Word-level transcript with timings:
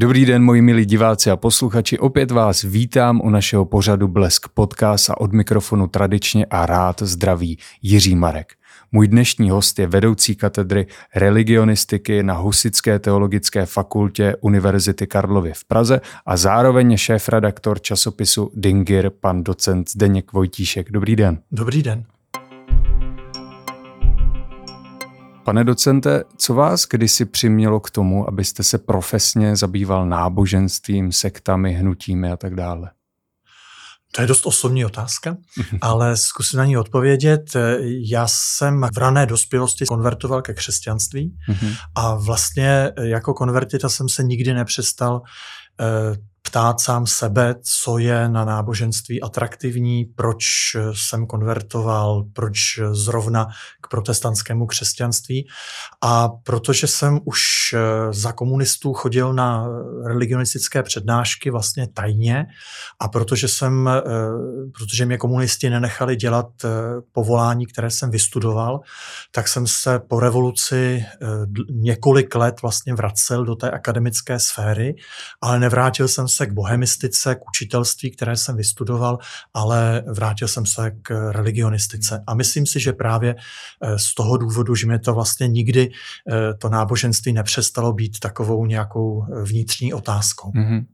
Dobrý 0.00 0.26
den, 0.26 0.42
moji 0.42 0.62
milí 0.62 0.84
diváci 0.84 1.30
a 1.30 1.36
posluchači. 1.36 1.98
Opět 1.98 2.30
vás 2.30 2.62
vítám 2.62 3.20
u 3.24 3.30
našeho 3.30 3.64
pořadu 3.64 4.08
Blesk 4.08 4.48
Podcast 4.48 5.10
a 5.10 5.20
od 5.20 5.32
mikrofonu 5.32 5.86
tradičně 5.86 6.46
a 6.46 6.66
rád 6.66 7.02
zdraví 7.02 7.58
Jiří 7.82 8.16
Marek. 8.16 8.52
Můj 8.92 9.08
dnešní 9.08 9.50
host 9.50 9.78
je 9.78 9.86
vedoucí 9.86 10.36
katedry 10.36 10.86
religionistiky 11.14 12.22
na 12.22 12.34
Husické 12.34 12.98
teologické 12.98 13.66
fakultě 13.66 14.36
Univerzity 14.40 15.06
Karlovy 15.06 15.52
v 15.54 15.64
Praze 15.64 16.00
a 16.26 16.36
zároveň 16.36 16.96
šéf-redaktor 16.96 17.80
časopisu 17.80 18.50
Dingir, 18.54 19.10
pan 19.10 19.44
docent 19.44 19.90
Zdeněk 19.90 20.32
Vojtíšek. 20.32 20.90
Dobrý 20.90 21.16
den. 21.16 21.38
Dobrý 21.52 21.82
den. 21.82 22.04
Pane 25.50 25.64
docente, 25.64 26.24
co 26.36 26.54
vás 26.54 26.86
kdysi 26.86 27.24
přimělo 27.24 27.80
k 27.80 27.90
tomu, 27.90 28.28
abyste 28.28 28.62
se 28.62 28.78
profesně 28.78 29.56
zabýval 29.56 30.06
náboženstvím, 30.06 31.12
sektami, 31.12 31.72
hnutími 31.72 32.32
a 32.32 32.36
tak 32.36 32.54
dále? 32.54 32.90
To 34.12 34.20
je 34.20 34.26
dost 34.26 34.46
osobní 34.46 34.84
otázka, 34.84 35.36
ale 35.80 36.16
zkusím 36.16 36.58
na 36.58 36.64
ní 36.64 36.76
odpovědět. 36.76 37.42
Já 38.10 38.26
jsem 38.28 38.86
v 38.94 38.98
rané 38.98 39.26
dospělosti 39.26 39.84
konvertoval 39.86 40.42
ke 40.42 40.54
křesťanství 40.54 41.36
mhm. 41.48 41.72
a 41.94 42.14
vlastně 42.14 42.92
jako 43.00 43.34
konvertita 43.34 43.88
jsem 43.88 44.08
se 44.08 44.22
nikdy 44.22 44.54
nepřestal 44.54 45.22
eh, 45.80 46.16
ptát 46.50 46.80
sám 46.80 47.06
sebe, 47.06 47.54
co 47.62 47.98
je 47.98 48.28
na 48.28 48.44
náboženství 48.44 49.22
atraktivní, 49.22 50.04
proč 50.04 50.44
jsem 50.92 51.26
konvertoval, 51.26 52.24
proč 52.32 52.80
zrovna 52.92 53.46
k 53.80 53.88
protestantskému 53.88 54.66
křesťanství. 54.66 55.46
A 56.00 56.28
protože 56.28 56.86
jsem 56.86 57.20
už 57.24 57.40
eh, 57.74 57.78
za 58.12 58.32
komunistů 58.32 58.92
chodil 58.92 59.32
na 59.32 59.68
religionistické 60.04 60.82
přednášky 60.82 61.50
vlastně 61.50 61.88
tajně 61.94 62.46
a 63.00 63.08
protože 63.08 63.48
jsem, 63.48 63.88
eh, 63.88 64.02
protože 64.78 65.06
mě 65.06 65.18
komunisti 65.18 65.70
nenechali 65.70 66.16
dělat 66.16 66.46
eh, 66.64 66.68
povolání, 67.12 67.66
které 67.66 67.90
jsem 67.90 68.10
vystudoval, 68.10 68.80
tak 69.30 69.48
jsem 69.48 69.66
se 69.66 69.98
po 69.98 70.20
revoluci 70.20 71.04
několik 71.70 72.34
let 72.34 72.62
vlastně 72.62 72.94
vracel 72.94 73.44
do 73.44 73.54
té 73.54 73.70
akademické 73.70 74.38
sféry, 74.38 74.94
ale 75.40 75.58
nevrátil 75.60 76.08
jsem 76.08 76.28
se 76.28 76.39
k 76.46 76.52
bohemistice, 76.52 77.34
k 77.34 77.48
učitelství, 77.48 78.10
které 78.10 78.36
jsem 78.36 78.56
vystudoval, 78.56 79.18
ale 79.54 80.04
vrátil 80.06 80.48
jsem 80.48 80.66
se 80.66 80.90
k 81.02 81.32
religionistice. 81.32 82.24
A 82.26 82.34
myslím 82.34 82.66
si, 82.66 82.80
že 82.80 82.92
právě 82.92 83.36
eh, 83.82 83.98
z 83.98 84.14
toho 84.14 84.36
důvodu, 84.36 84.74
že 84.74 84.86
mě 84.86 84.98
to 84.98 85.14
vlastně 85.14 85.48
nikdy 85.48 85.90
eh, 85.90 86.54
to 86.54 86.68
náboženství 86.68 87.32
nepřestalo 87.32 87.92
být 87.92 88.18
takovou 88.18 88.66
nějakou 88.66 89.24
vnitřní 89.42 89.94
otázkou. 89.94 90.50
Mm-hmm. 90.50 90.84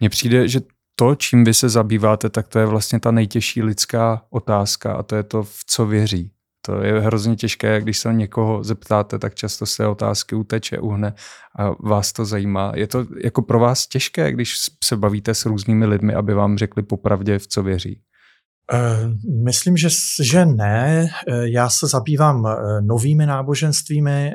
Mně 0.00 0.08
přijde, 0.08 0.48
že 0.48 0.60
to, 0.98 1.14
čím 1.14 1.44
vy 1.44 1.54
se 1.54 1.68
zabýváte, 1.68 2.30
tak 2.30 2.48
to 2.48 2.58
je 2.58 2.66
vlastně 2.66 3.00
ta 3.00 3.10
nejtěžší 3.10 3.62
lidská 3.62 4.22
otázka 4.30 4.92
a 4.92 5.02
to 5.02 5.16
je 5.16 5.22
to, 5.22 5.42
v 5.42 5.64
co 5.66 5.86
věří. 5.86 6.30
To 6.68 6.82
je 6.82 7.00
hrozně 7.00 7.36
těžké, 7.36 7.80
když 7.80 7.98
se 7.98 8.14
někoho 8.14 8.64
zeptáte, 8.64 9.18
tak 9.18 9.34
často 9.34 9.66
se 9.66 9.86
otázky 9.86 10.34
uteče, 10.34 10.78
uhne 10.78 11.14
a 11.58 11.70
vás 11.88 12.12
to 12.12 12.24
zajímá. 12.24 12.72
Je 12.74 12.86
to 12.86 13.06
jako 13.24 13.42
pro 13.42 13.58
vás 13.58 13.86
těžké, 13.86 14.32
když 14.32 14.54
se 14.84 14.96
bavíte 14.96 15.34
s 15.34 15.46
různými 15.46 15.86
lidmi, 15.86 16.14
aby 16.14 16.34
vám 16.34 16.58
řekli 16.58 16.82
popravdě, 16.82 17.38
v 17.38 17.46
co 17.46 17.62
věří? 17.62 18.00
Eh, 18.72 19.10
myslím, 19.44 19.76
že, 19.76 19.88
že 20.22 20.46
ne. 20.46 21.08
Eh, 21.28 21.48
já 21.48 21.68
se 21.68 21.86
zabývám 21.86 22.46
eh, 22.46 22.80
novými 22.80 23.26
náboženstvími 23.26 24.32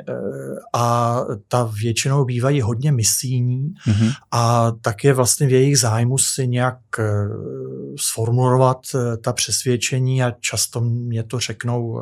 a 0.74 1.20
ta 1.48 1.70
většinou 1.82 2.24
bývají 2.24 2.60
hodně 2.60 2.92
misijní 2.92 3.74
mm-hmm. 3.88 4.12
a 4.30 4.72
tak 4.80 5.04
je 5.04 5.12
vlastně 5.12 5.46
v 5.46 5.50
jejich 5.50 5.78
zájmu 5.78 6.18
si 6.18 6.48
nějak 6.48 6.78
sformulovat 7.96 8.78
ta 9.22 9.32
přesvědčení 9.32 10.22
a 10.22 10.32
často 10.40 10.80
mě 10.80 11.22
to 11.22 11.40
řeknou 11.40 12.00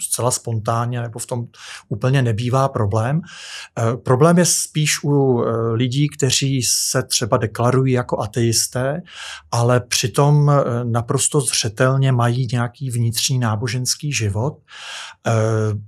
zcela 0.00 0.30
spontánně 0.30 1.02
nebo 1.02 1.18
v 1.18 1.26
tom 1.26 1.46
úplně 1.88 2.22
nebývá 2.22 2.68
problém. 2.68 3.20
Problém 4.04 4.38
je 4.38 4.44
spíš 4.44 5.04
u 5.04 5.42
lidí, 5.72 6.08
kteří 6.08 6.62
se 6.62 7.02
třeba 7.02 7.36
deklarují 7.36 7.92
jako 7.92 8.20
ateisté, 8.20 9.02
ale 9.50 9.80
přitom 9.80 10.52
naprosto 10.84 11.29
naprosto 11.30 11.40
zřetelně 11.40 12.12
mají 12.12 12.48
nějaký 12.52 12.90
vnitřní 12.90 13.38
náboženský 13.38 14.12
život. 14.12 14.58
Eh, 15.26 15.32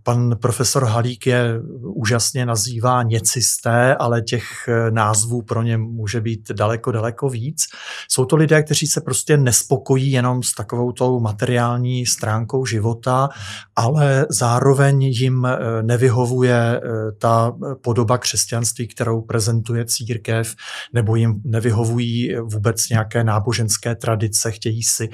pan 0.02 0.36
profesor 0.42 0.84
Halík 0.84 1.26
je 1.26 1.60
úžasně 1.80 2.46
nazývá 2.46 3.02
něcisté, 3.02 3.94
ale 3.94 4.22
těch 4.22 4.44
eh, 4.68 4.90
názvů 4.90 5.42
pro 5.42 5.62
ně 5.62 5.76
může 5.78 6.20
být 6.20 6.52
daleko, 6.52 6.92
daleko 6.92 7.28
víc. 7.28 7.66
Jsou 8.08 8.24
to 8.24 8.36
lidé, 8.36 8.62
kteří 8.62 8.86
se 8.86 9.00
prostě 9.00 9.36
nespokojí 9.36 10.10
jenom 10.10 10.42
s 10.42 10.54
takovou 10.54 10.92
tou 10.92 11.20
materiální 11.20 12.06
stránkou 12.06 12.66
života, 12.66 13.28
ale 13.76 14.26
zároveň 14.30 15.02
jim 15.02 15.44
eh, 15.46 15.82
nevyhovuje 15.82 16.80
ta 17.18 17.52
podoba 17.82 18.18
křesťanství, 18.18 18.88
kterou 18.88 19.20
prezentuje 19.20 19.84
církev, 19.84 20.54
nebo 20.92 21.16
jim 21.16 21.40
nevyhovují 21.44 22.36
vůbec 22.40 22.88
nějaké 22.88 23.24
náboženské 23.24 23.94
tradice, 23.94 24.50
chtějí 24.50 24.82
si 24.82 25.08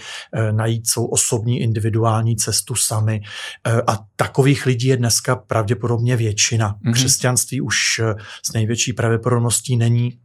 najít 0.52 0.86
svou 0.86 1.06
osobní 1.06 1.60
individuální 1.60 2.36
cestu 2.36 2.74
sami. 2.74 3.20
Eh, 3.66 3.82
a 3.86 3.98
takových 4.16 4.66
lidí 4.66 4.86
je 4.86 4.96
dneska 4.96 5.36
pravděpodobně 5.36 6.16
většina. 6.16 6.74
Mm-hmm. 6.74 6.92
Křesťanství 6.92 7.60
už 7.60 7.76
eh, 7.98 8.14
s 8.42 8.52
největší 8.52 8.92
pravděpodobností 8.92 9.76
není 9.76 10.18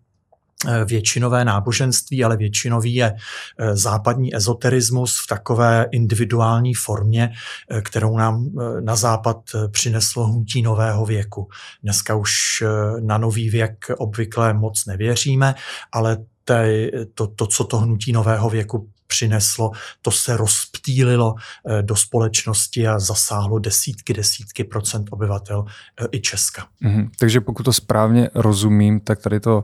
většinové 0.85 1.45
náboženství, 1.45 2.23
ale 2.23 2.37
většinový 2.37 2.95
je 2.95 3.15
západní 3.73 4.35
ezoterismus 4.35 5.19
v 5.23 5.27
takové 5.27 5.85
individuální 5.91 6.73
formě, 6.73 7.31
kterou 7.81 8.17
nám 8.17 8.49
na 8.79 8.95
západ 8.95 9.37
přineslo 9.71 10.27
hnutí 10.27 10.61
nového 10.61 11.05
věku. 11.05 11.47
Dneska 11.83 12.15
už 12.15 12.63
na 12.99 13.17
nový 13.17 13.49
věk 13.49 13.85
obvykle 13.97 14.53
moc 14.53 14.85
nevěříme, 14.85 15.55
ale 15.91 16.17
to, 17.13 17.27
to, 17.27 17.47
co 17.47 17.63
to 17.63 17.77
hnutí 17.77 18.11
nového 18.11 18.49
věku 18.49 18.89
přineslo, 19.13 19.71
to 20.01 20.11
se 20.11 20.37
rozptýlilo 20.37 21.35
eh, 21.35 21.81
do 21.81 21.95
společnosti 21.95 22.87
a 22.87 22.99
zasáhlo 22.99 23.59
desítky, 23.59 24.13
desítky 24.13 24.63
procent 24.63 25.07
obyvatel 25.11 25.65
eh, 25.65 26.07
i 26.11 26.21
Česka. 26.21 26.65
Mm-hmm. 26.83 27.09
Takže 27.19 27.41
pokud 27.41 27.63
to 27.63 27.73
správně 27.73 28.29
rozumím, 28.33 28.99
tak 28.99 29.21
tady 29.21 29.39
to 29.39 29.63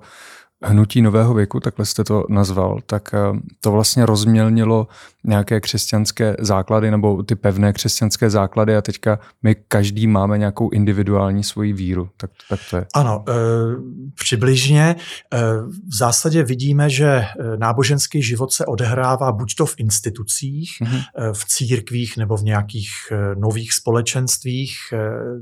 hnutí 0.61 1.01
nového 1.01 1.33
věku, 1.33 1.59
takhle 1.59 1.85
jste 1.85 2.03
to 2.03 2.25
nazval, 2.29 2.79
tak 2.85 3.13
eh, 3.13 3.17
to 3.59 3.71
vlastně 3.71 4.05
rozmělnilo 4.05 4.87
nějaké 5.23 5.61
křesťanské 5.61 6.35
základy 6.39 6.91
nebo 6.91 7.23
ty 7.23 7.35
pevné 7.35 7.73
křesťanské 7.73 8.29
základy 8.29 8.75
a 8.75 8.81
teďka 8.81 9.19
my 9.43 9.55
každý 9.67 10.07
máme 10.07 10.37
nějakou 10.37 10.69
individuální 10.69 11.43
svoji 11.43 11.73
víru. 11.73 12.09
Tak, 12.17 12.31
tak 12.49 12.59
to 12.69 12.77
je. 12.77 12.85
Ano, 12.93 13.25
e, 13.29 13.33
přibližně. 14.15 14.81
E, 14.81 14.95
v 15.87 15.97
zásadě 15.97 16.43
vidíme, 16.43 16.89
že 16.89 17.25
náboženský 17.57 18.23
život 18.23 18.53
se 18.53 18.65
odehrává 18.65 19.31
buď 19.31 19.55
to 19.55 19.65
v 19.65 19.75
institucích, 19.77 20.71
mm-hmm. 20.81 21.33
v 21.33 21.45
církvích 21.45 22.17
nebo 22.17 22.37
v 22.37 22.43
nějakých 22.43 22.89
nových 23.35 23.73
společenstvích 23.73 24.75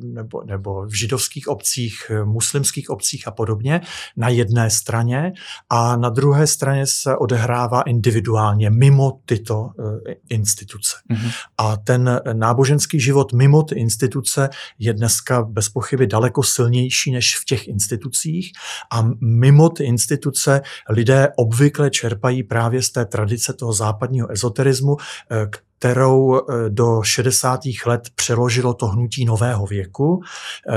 nebo, 0.03 0.44
nebo 0.45 0.85
v 0.85 0.97
židovských 0.97 1.47
obcích, 1.47 2.11
muslimských 2.23 2.89
obcích 2.89 3.27
a 3.27 3.31
podobně 3.31 3.81
na 4.17 4.29
jedné 4.29 4.69
straně 4.69 5.33
a 5.69 5.95
na 5.95 6.09
druhé 6.09 6.47
straně 6.47 6.85
se 6.88 7.17
odehrává 7.17 7.81
individuálně 7.81 8.69
mimo 8.69 9.19
tyto 9.25 9.66
eh, 9.79 10.13
instituce. 10.29 10.95
Mm-hmm. 11.11 11.31
A 11.57 11.78
ten 11.78 12.22
náboženský 12.33 13.00
život 13.00 13.33
mimo 13.33 13.63
ty 13.63 13.75
instituce 13.75 14.50
je 14.79 14.94
dneska 14.94 15.44
bez 15.44 15.69
pochyby 15.69 16.07
daleko 16.07 16.44
silnější 16.44 17.11
než 17.11 17.38
v 17.38 17.45
těch 17.45 17.67
institucích 17.67 18.51
a 18.91 19.09
mimo 19.22 19.69
ty 19.69 19.83
instituce 19.83 20.61
lidé 20.89 21.30
obvykle 21.36 21.89
čerpají 21.89 22.44
právě 22.44 22.81
z 22.81 22.89
té 22.89 23.06
tradice 23.06 23.53
toho 23.53 23.74
západního 23.74 24.31
ezoterismu, 24.31 24.97
eh, 25.31 25.47
kterou 25.79 26.38
eh, 26.38 26.69
do 26.69 27.01
60. 27.03 27.59
let 27.85 28.09
přeložilo 28.15 28.74
to 28.74 28.88
hnutí 28.88 29.25
nového 29.25 29.65
věku. 29.65 30.21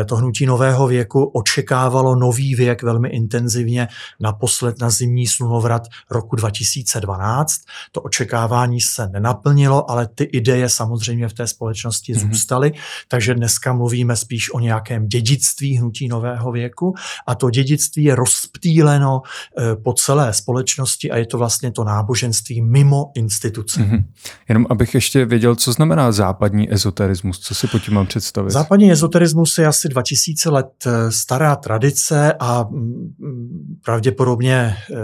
Eh, 0.00 0.04
to 0.04 0.16
hnutí 0.16 0.46
nového 0.46 0.86
věku 0.86 1.24
očekávalo 1.24 2.16
nový 2.16 2.54
věk 2.54 2.82
velmi 2.82 3.08
intenzivně 3.08 3.88
naposled 4.20 4.80
na 4.80 4.90
zimní 4.90 5.26
slunovrat 5.26 5.82
roku 6.10 6.36
2012. 6.36 7.60
To 7.92 8.00
očekávání 8.00 8.80
se 8.80 9.08
nenaplnilo, 9.08 9.90
ale 9.90 10.08
ty 10.14 10.24
ideje 10.24 10.68
samozřejmě 10.68 11.28
v 11.28 11.32
té 11.32 11.46
společnosti 11.46 12.12
mm-hmm. 12.12 12.28
zůstaly, 12.28 12.72
takže 13.08 13.34
dneska 13.34 13.72
mluvíme 13.72 14.16
spíš 14.16 14.54
o 14.54 14.60
nějakém 14.60 15.08
dědictví 15.08 15.76
hnutí 15.76 16.08
nového 16.08 16.52
věku 16.52 16.94
a 17.26 17.34
to 17.34 17.50
dědictví 17.50 18.04
je 18.04 18.14
rozptýleno 18.14 19.22
eh, 19.58 19.76
po 19.76 19.92
celé 19.92 20.32
společnosti 20.32 21.10
a 21.10 21.16
je 21.16 21.26
to 21.26 21.38
vlastně 21.38 21.72
to 21.72 21.84
náboženství 21.84 22.62
mimo 22.62 23.12
instituce. 23.14 23.80
Mm-hmm. 23.80 24.04
Jenom 24.48 24.66
abych 24.70 24.89
abych 24.90 24.94
ještě 24.94 25.24
věděl, 25.24 25.56
co 25.56 25.72
znamená 25.72 26.12
západní 26.12 26.72
ezoterismus, 26.72 27.38
co 27.38 27.54
si 27.54 27.66
pod 27.66 27.78
tím 27.82 27.94
mám 27.94 28.06
představit. 28.06 28.50
Západní 28.50 28.92
ezoterismus 28.92 29.58
je 29.58 29.66
asi 29.66 29.88
2000 29.88 30.50
let 30.50 30.66
eh, 30.86 31.12
stará 31.12 31.56
tradice 31.56 32.34
a 32.40 32.62
mm, 32.70 33.14
mm, 33.18 33.76
pravděpodobně 33.84 34.54
eh, 34.54 34.96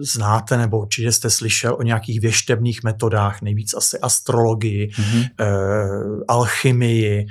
znáte 0.00 0.56
nebo 0.56 0.80
určitě 0.80 1.12
jste 1.12 1.30
slyšel 1.30 1.76
o 1.78 1.82
nějakých 1.82 2.20
věštebných 2.20 2.84
metodách, 2.84 3.42
nejvíc 3.42 3.74
asi 3.74 3.98
astrologii, 3.98 4.88
mm-hmm. 4.88 5.28
alchymii. 6.28 7.26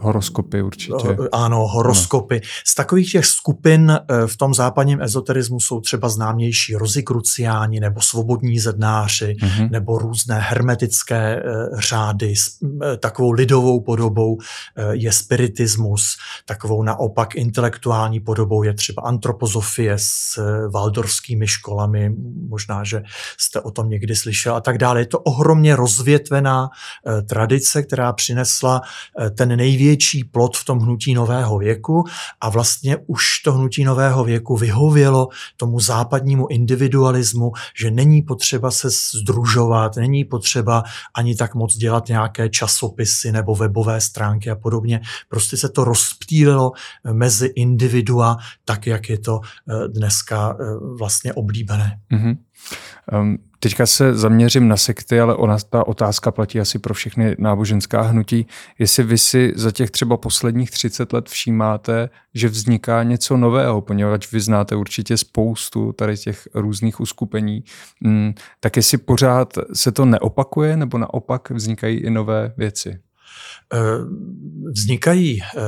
Horoskopy 0.00 0.62
určitě. 0.62 1.16
Ano, 1.32 1.66
horoskopy. 1.66 2.34
Ano. 2.34 2.50
Z 2.64 2.74
takových 2.74 3.12
těch 3.12 3.26
skupin 3.26 3.98
v 4.26 4.36
tom 4.36 4.54
západním 4.54 5.02
ezoterismu 5.02 5.60
jsou 5.60 5.80
třeba 5.80 6.08
známější 6.08 6.74
rozikruciáni 6.74 7.80
nebo 7.80 8.00
svobodní 8.00 8.58
zednáři 8.58 9.36
mm-hmm. 9.40 9.70
nebo 9.70 9.98
různé 9.98 10.38
hermetické 10.78 11.42
řády. 11.78 12.34
Takovou 13.00 13.30
lidovou 13.30 13.80
podobou 13.80 14.38
je 14.90 15.12
spiritismus, 15.12 16.16
takovou 16.46 16.82
naopak 16.82 17.34
intelektuální 17.34 18.20
podobou 18.20 18.62
je 18.62 18.74
třeba 18.74 19.02
antropozofie 19.02 19.94
s 19.96 20.38
valdorskými 20.70 21.46
školami, 21.46 22.12
možná, 22.48 22.84
že 22.84 23.02
jste 23.38 23.60
o 23.60 23.70
tom 23.70 23.90
někdy 23.90 24.16
slyšel 24.16 24.56
a 24.56 24.60
tak 24.60 24.78
dále. 24.78 25.00
Je 25.00 25.06
to 25.06 25.18
ohromně 25.18 25.76
rozvětvená 25.76 26.68
eh, 26.68 27.22
tradice, 27.22 27.82
která 27.82 28.12
přinesla 28.12 28.80
eh, 28.80 29.30
ten 29.30 29.56
největší 29.56 30.24
plot 30.24 30.56
v 30.56 30.64
tom 30.64 30.78
hnutí 30.78 31.14
nového 31.14 31.58
věku 31.58 32.04
a 32.40 32.48
vlastně 32.48 32.96
už 33.06 33.42
to 33.44 33.52
hnutí 33.52 33.84
nového 33.84 34.24
věku 34.24 34.56
vyhovělo 34.56 35.28
tomu 35.56 35.80
západnímu 35.80 36.46
individualismu, 36.48 37.52
že 37.74 37.90
není 37.90 38.22
potřeba 38.22 38.70
se 38.70 38.88
združovat, 38.90 39.96
není 39.96 40.24
potřeba 40.24 40.67
ani 41.14 41.34
tak 41.34 41.54
moc 41.54 41.76
dělat 41.76 42.08
nějaké 42.08 42.48
časopisy 42.48 43.32
nebo 43.32 43.54
webové 43.54 44.00
stránky 44.00 44.50
a 44.50 44.56
podobně. 44.56 45.00
Prostě 45.28 45.56
se 45.56 45.68
to 45.68 45.84
rozptýlilo 45.84 46.72
eh, 46.74 47.12
mezi 47.12 47.46
individua, 47.46 48.36
tak 48.64 48.86
jak 48.86 49.08
je 49.08 49.18
to 49.18 49.40
dneska 49.88 50.56
vlastně 50.98 51.32
oblíbené. 51.32 52.00
Mm-hmm. 52.12 52.36
Um, 53.12 53.38
teďka 53.60 53.86
se 53.86 54.14
zaměřím 54.14 54.68
na 54.68 54.76
sekty, 54.76 55.20
ale 55.20 55.34
ona, 55.34 55.58
ta 55.70 55.86
otázka 55.86 56.30
platí 56.30 56.60
asi 56.60 56.78
pro 56.78 56.94
všechny 56.94 57.36
náboženská 57.38 58.02
hnutí. 58.02 58.46
Jestli 58.78 59.02
vy 59.02 59.18
si 59.18 59.52
za 59.56 59.70
těch 59.70 59.90
třeba 59.90 60.16
posledních 60.16 60.70
30 60.70 61.12
let 61.12 61.28
všímáte, 61.28 62.08
že 62.34 62.48
vzniká 62.48 63.02
něco 63.02 63.36
nového, 63.36 63.80
poněvadž 63.80 64.32
vy 64.32 64.40
znáte 64.40 64.76
určitě 64.76 65.16
spoustu 65.16 65.92
tady 65.92 66.16
těch 66.16 66.48
různých 66.54 67.00
uskupení, 67.00 67.64
mm, 68.00 68.34
tak 68.60 68.76
jestli 68.76 68.98
pořád 68.98 69.58
se 69.72 69.92
to 69.92 70.04
neopakuje, 70.04 70.76
nebo 70.76 70.98
naopak 70.98 71.50
vznikají 71.50 71.98
i 71.98 72.10
nové 72.10 72.54
věci? 72.56 72.98
Eh, 73.74 73.78
vznikají 74.70 75.42
eh, 75.42 75.60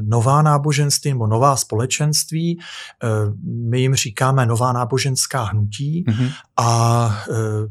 nová 0.00 0.42
náboženství 0.42 1.10
nebo 1.10 1.26
nová 1.26 1.56
společenství, 1.56 2.58
eh, 2.58 3.08
my 3.44 3.80
jim 3.80 3.94
říkáme 3.94 4.46
nová 4.46 4.72
náboženská 4.72 5.42
hnutí 5.42 6.04
mm-hmm. 6.08 6.32
a 6.56 6.70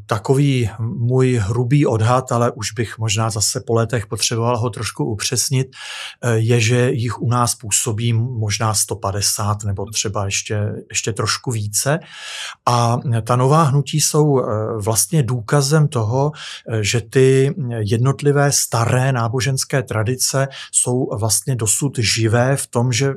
takový 0.05 0.69
můj 0.79 1.39
hrubý 1.41 1.85
odhad, 1.85 2.31
ale 2.31 2.51
už 2.51 2.71
bych 2.71 2.97
možná 2.97 3.29
zase 3.29 3.61
po 3.67 3.73
letech 3.73 4.07
potřeboval 4.07 4.57
ho 4.57 4.69
trošku 4.69 5.05
upřesnit, 5.05 5.67
je, 6.33 6.61
že 6.61 6.91
jich 6.91 7.21
u 7.21 7.29
nás 7.29 7.55
působí 7.55 8.13
možná 8.13 8.73
150 8.73 9.63
nebo 9.63 9.85
třeba 9.85 10.25
ještě, 10.25 10.73
ještě 10.89 11.13
trošku 11.13 11.51
více. 11.51 11.99
A 12.65 12.97
ta 13.23 13.35
nová 13.35 13.63
hnutí 13.63 14.01
jsou 14.01 14.41
vlastně 14.83 15.23
důkazem 15.23 15.87
toho, 15.87 16.31
že 16.81 17.01
ty 17.01 17.55
jednotlivé 17.79 18.51
staré 18.51 19.11
náboženské 19.11 19.28
náboženské 19.29 19.83
tradice 19.83 20.47
jsou 20.71 21.09
vlastně 21.17 21.55
dosud 21.55 21.97
živé 21.97 22.55
v 22.55 22.67
tom, 22.67 22.93
že 22.93 23.13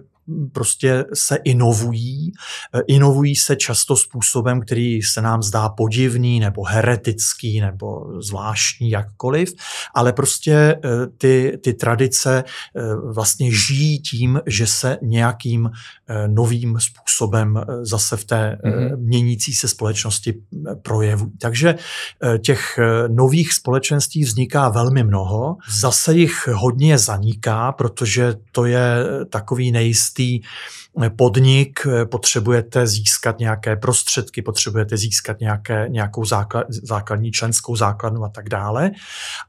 prostě 0.52 1.04
se 1.14 1.36
inovují. 1.44 2.32
E, 2.74 2.80
inovují 2.86 3.36
se 3.36 3.56
často 3.56 3.96
způsobem, 3.96 4.60
který 4.60 5.02
se 5.02 5.22
nám 5.22 5.42
zdá 5.42 5.68
podivný 5.68 6.40
nebo 6.40 6.64
heretický 6.64 7.60
nebo 7.60 8.20
zvláštní 8.20 8.90
jakkoliv, 8.90 9.52
ale 9.94 10.12
prostě 10.12 10.52
e, 10.54 10.78
ty, 11.18 11.58
ty 11.62 11.74
tradice 11.74 12.38
e, 12.38 12.44
vlastně 13.12 13.50
žijí 13.52 13.98
tím, 13.98 14.40
že 14.46 14.66
se 14.66 14.98
nějakým 15.02 15.70
novým 16.26 16.78
způsobem 16.80 17.60
zase 17.82 18.16
v 18.16 18.24
té 18.24 18.58
mm-hmm. 18.64 18.96
měnící 18.96 19.54
se 19.54 19.68
společnosti 19.68 20.34
projevují. 20.82 21.32
Takže 21.38 21.74
těch 22.44 22.78
nových 23.08 23.52
společenství 23.52 24.24
vzniká 24.24 24.68
velmi 24.68 25.04
mnoho. 25.04 25.56
Zase 25.80 26.14
jich 26.14 26.48
hodně 26.52 26.98
zaniká, 26.98 27.72
protože 27.72 28.34
to 28.52 28.64
je 28.64 29.04
takový 29.30 29.72
nejistý 29.72 30.11
jistý 30.18 30.40
podnik, 31.16 31.86
potřebujete 32.10 32.86
získat 32.86 33.38
nějaké 33.38 33.76
prostředky, 33.76 34.42
potřebujete 34.42 34.96
získat 34.96 35.40
nějaké, 35.40 35.86
nějakou 35.88 36.24
základ, 36.24 36.66
základní 36.68 37.30
členskou 37.30 37.76
základnu 37.76 38.24
a 38.24 38.28
tak 38.28 38.48
dále. 38.48 38.90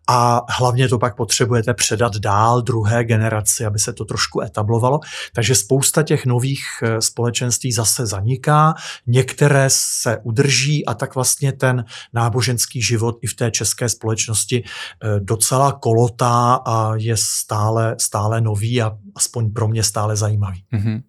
A 0.10 0.42
hlavně 0.50 0.89
to 0.89 1.00
pak 1.00 1.15
potřebujete 1.15 1.74
předat 1.74 2.15
dál 2.15 2.62
druhé 2.62 3.04
generaci, 3.04 3.65
aby 3.65 3.80
se 3.80 3.94
to 3.94 4.06
trošku 4.06 4.42
etablovalo. 4.42 5.00
Takže 5.33 5.56
spousta 5.56 6.04
těch 6.04 6.25
nových 6.25 6.63
eh, 6.83 7.01
společenství 7.01 7.71
zase 7.71 8.06
zaniká, 8.06 8.74
některé 9.07 9.66
se 9.68 10.18
udrží 10.24 10.86
a 10.86 10.94
tak 10.94 11.16
vlastně 11.16 11.51
ten 11.51 11.86
náboženský 12.13 12.81
život 12.81 13.18
i 13.21 13.27
v 13.27 13.33
té 13.33 13.51
české 13.51 13.89
společnosti 13.89 14.63
eh, 14.63 15.19
docela 15.19 15.71
kolotá 15.71 16.54
a 16.66 16.95
je 16.95 17.18
stále, 17.18 17.95
stále 18.00 18.42
nový 18.42 18.81
a 18.81 18.98
aspoň 19.16 19.54
pro 19.54 19.68
mě 19.68 19.83
stále 19.83 20.16
zajímavý. 20.16 20.53
Mm-hmm. 20.74 21.02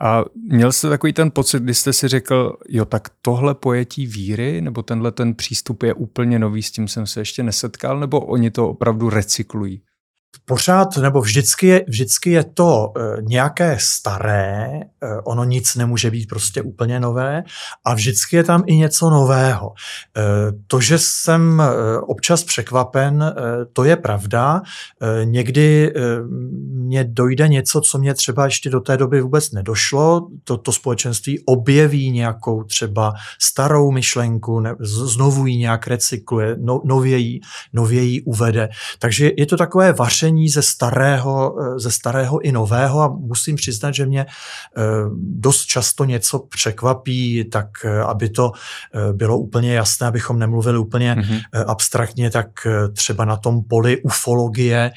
A 0.00 0.24
měl 0.50 0.72
jste 0.72 0.88
takový 0.88 1.12
ten 1.12 1.30
pocit, 1.30 1.62
kdy 1.62 1.74
jste 1.74 1.92
si 1.92 2.08
řekl, 2.08 2.56
jo, 2.68 2.84
tak 2.84 3.08
tohle 3.22 3.54
pojetí 3.54 4.06
víry, 4.06 4.60
nebo 4.60 4.82
tenhle 4.82 5.12
ten 5.12 5.34
přístup 5.34 5.82
je 5.82 5.94
úplně 5.94 6.38
nový, 6.38 6.62
s 6.62 6.70
tím 6.70 6.88
jsem 6.88 7.06
se 7.06 7.20
ještě 7.20 7.42
nesetkal, 7.42 8.00
nebo 8.00 8.20
oni 8.20 8.50
to 8.50 8.68
opravdu 8.68 9.10
recyklují? 9.10 9.82
Pořád 10.44 10.96
nebo 10.96 11.20
vždycky 11.20 11.66
je, 11.66 11.84
vždycky 11.88 12.30
je 12.30 12.44
to 12.44 12.92
e, 12.96 13.22
nějaké 13.22 13.76
staré, 13.80 14.80
e, 14.80 14.82
ono 15.24 15.44
nic 15.44 15.74
nemůže 15.74 16.10
být 16.10 16.28
prostě 16.28 16.62
úplně 16.62 17.00
nové 17.00 17.42
a 17.84 17.94
vždycky 17.94 18.36
je 18.36 18.44
tam 18.44 18.62
i 18.66 18.76
něco 18.76 19.10
nového. 19.10 19.72
E, 20.16 20.22
to, 20.66 20.80
že 20.80 20.98
jsem 20.98 21.60
e, 21.60 21.98
občas 21.98 22.44
překvapen, 22.44 23.22
e, 23.22 23.34
to 23.72 23.84
je 23.84 23.96
pravda. 23.96 24.62
E, 25.02 25.24
někdy 25.24 25.92
e, 25.96 26.00
mně 26.72 27.04
dojde 27.04 27.48
něco, 27.48 27.80
co 27.80 27.98
mě 27.98 28.14
třeba 28.14 28.44
ještě 28.44 28.70
do 28.70 28.80
té 28.80 28.96
doby 28.96 29.20
vůbec 29.20 29.52
nedošlo. 29.52 30.28
To, 30.44 30.56
to 30.56 30.72
společenství 30.72 31.44
objeví 31.46 32.10
nějakou 32.10 32.64
třeba 32.64 33.12
starou 33.40 33.90
myšlenku, 33.90 34.60
ne, 34.60 34.74
znovu 34.80 35.46
ji 35.46 35.56
nějak 35.56 35.86
recykluje, 35.86 36.56
no, 36.60 36.80
nově, 36.84 37.18
ji, 37.18 37.40
nově 37.72 38.02
ji 38.02 38.22
uvede. 38.22 38.68
Takže 38.98 39.30
je 39.36 39.46
to 39.46 39.56
takové 39.56 39.92
vaření 39.92 40.23
smíšení 40.24 40.48
ze 40.48 40.62
starého, 40.62 41.56
eh, 41.60 41.78
ze 41.78 41.90
starého 41.90 42.40
i 42.40 42.52
nového 42.52 43.00
a 43.00 43.08
musím 43.08 43.56
přiznat, 43.56 43.94
že 43.94 44.06
mě 44.06 44.26
eh, 44.26 44.82
dost 45.18 45.64
často 45.64 46.04
něco 46.04 46.38
překvapí, 46.38 47.44
tak 47.44 47.68
eh, 47.84 48.00
aby 48.00 48.28
to 48.28 48.52
bylo 49.12 49.38
úplně 49.38 49.74
jasné, 49.74 50.06
abychom 50.06 50.38
nemluvili 50.38 50.78
úplně 50.78 51.14
mm-hmm. 51.14 51.40
abstraktně, 51.66 52.30
tak 52.30 52.46
třeba 52.92 53.24
na 53.24 53.36
tom 53.36 53.62
poli 53.62 54.02
ufologie 54.02 54.90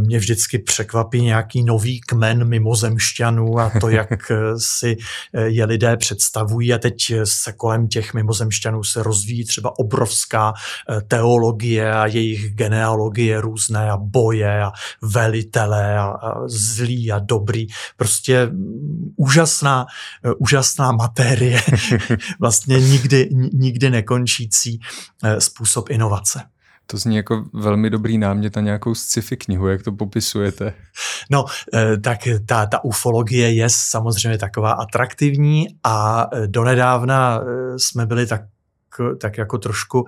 mě 0.00 0.18
vždycky 0.18 0.58
překvapí 0.58 1.22
nějaký 1.22 1.64
nový 1.64 2.00
kmen 2.00 2.44
mimozemšťanů 2.44 3.58
a 3.58 3.70
to, 3.80 3.88
jak 3.88 4.32
si 4.58 4.96
je 5.32 5.64
lidé 5.64 5.96
představují 5.96 6.74
a 6.74 6.78
teď 6.78 7.12
se 7.24 7.52
kolem 7.52 7.88
těch 7.88 8.14
mimozemšťanů 8.14 8.84
se 8.84 9.02
rozvíjí 9.02 9.44
třeba 9.44 9.78
obrovská 9.78 10.52
teologie 11.08 11.92
a 11.92 12.06
jejich 12.06 12.54
genealogie 12.54 13.40
různé 13.40 13.90
a 13.90 13.96
boje 13.96 14.55
a 14.62 14.72
velitelé 15.02 15.98
a, 15.98 16.04
a 16.04 16.48
zlí 16.48 17.12
a 17.12 17.18
dobrý. 17.18 17.66
Prostě 17.96 18.50
úžasná, 19.16 19.86
úžasná 20.38 20.92
matérie, 20.92 21.60
vlastně 22.40 22.80
nikdy, 22.80 23.28
nikdy 23.52 23.90
nekončící 23.90 24.80
eh, 25.24 25.40
způsob 25.40 25.90
inovace. 25.90 26.42
To 26.86 26.96
zní 26.96 27.16
jako 27.16 27.44
velmi 27.52 27.90
dobrý 27.90 28.18
námět 28.18 28.56
na 28.56 28.62
nějakou 28.62 28.94
sci-fi 28.94 29.36
knihu, 29.36 29.68
jak 29.68 29.82
to 29.82 29.92
popisujete. 29.92 30.74
No, 31.30 31.44
eh, 31.74 31.96
tak 31.96 32.18
ta, 32.46 32.66
ta 32.66 32.84
ufologie 32.84 33.54
je 33.54 33.66
samozřejmě 33.70 34.38
taková 34.38 34.72
atraktivní 34.72 35.66
a 35.84 36.26
eh, 36.32 36.46
donedávna 36.46 37.40
jsme 37.76 38.06
byli 38.06 38.26
tak 38.26 38.42
tak 39.20 39.38
jako 39.38 39.58
trošku 39.58 40.06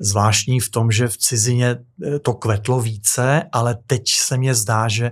zvláštní 0.00 0.60
v 0.60 0.70
tom, 0.70 0.90
že 0.90 1.08
v 1.08 1.16
cizině 1.16 1.76
to 2.22 2.34
kvetlo 2.34 2.80
více, 2.80 3.42
ale 3.52 3.78
teď 3.86 4.02
se 4.08 4.36
mně 4.36 4.54
zdá, 4.54 4.88
že 4.88 5.10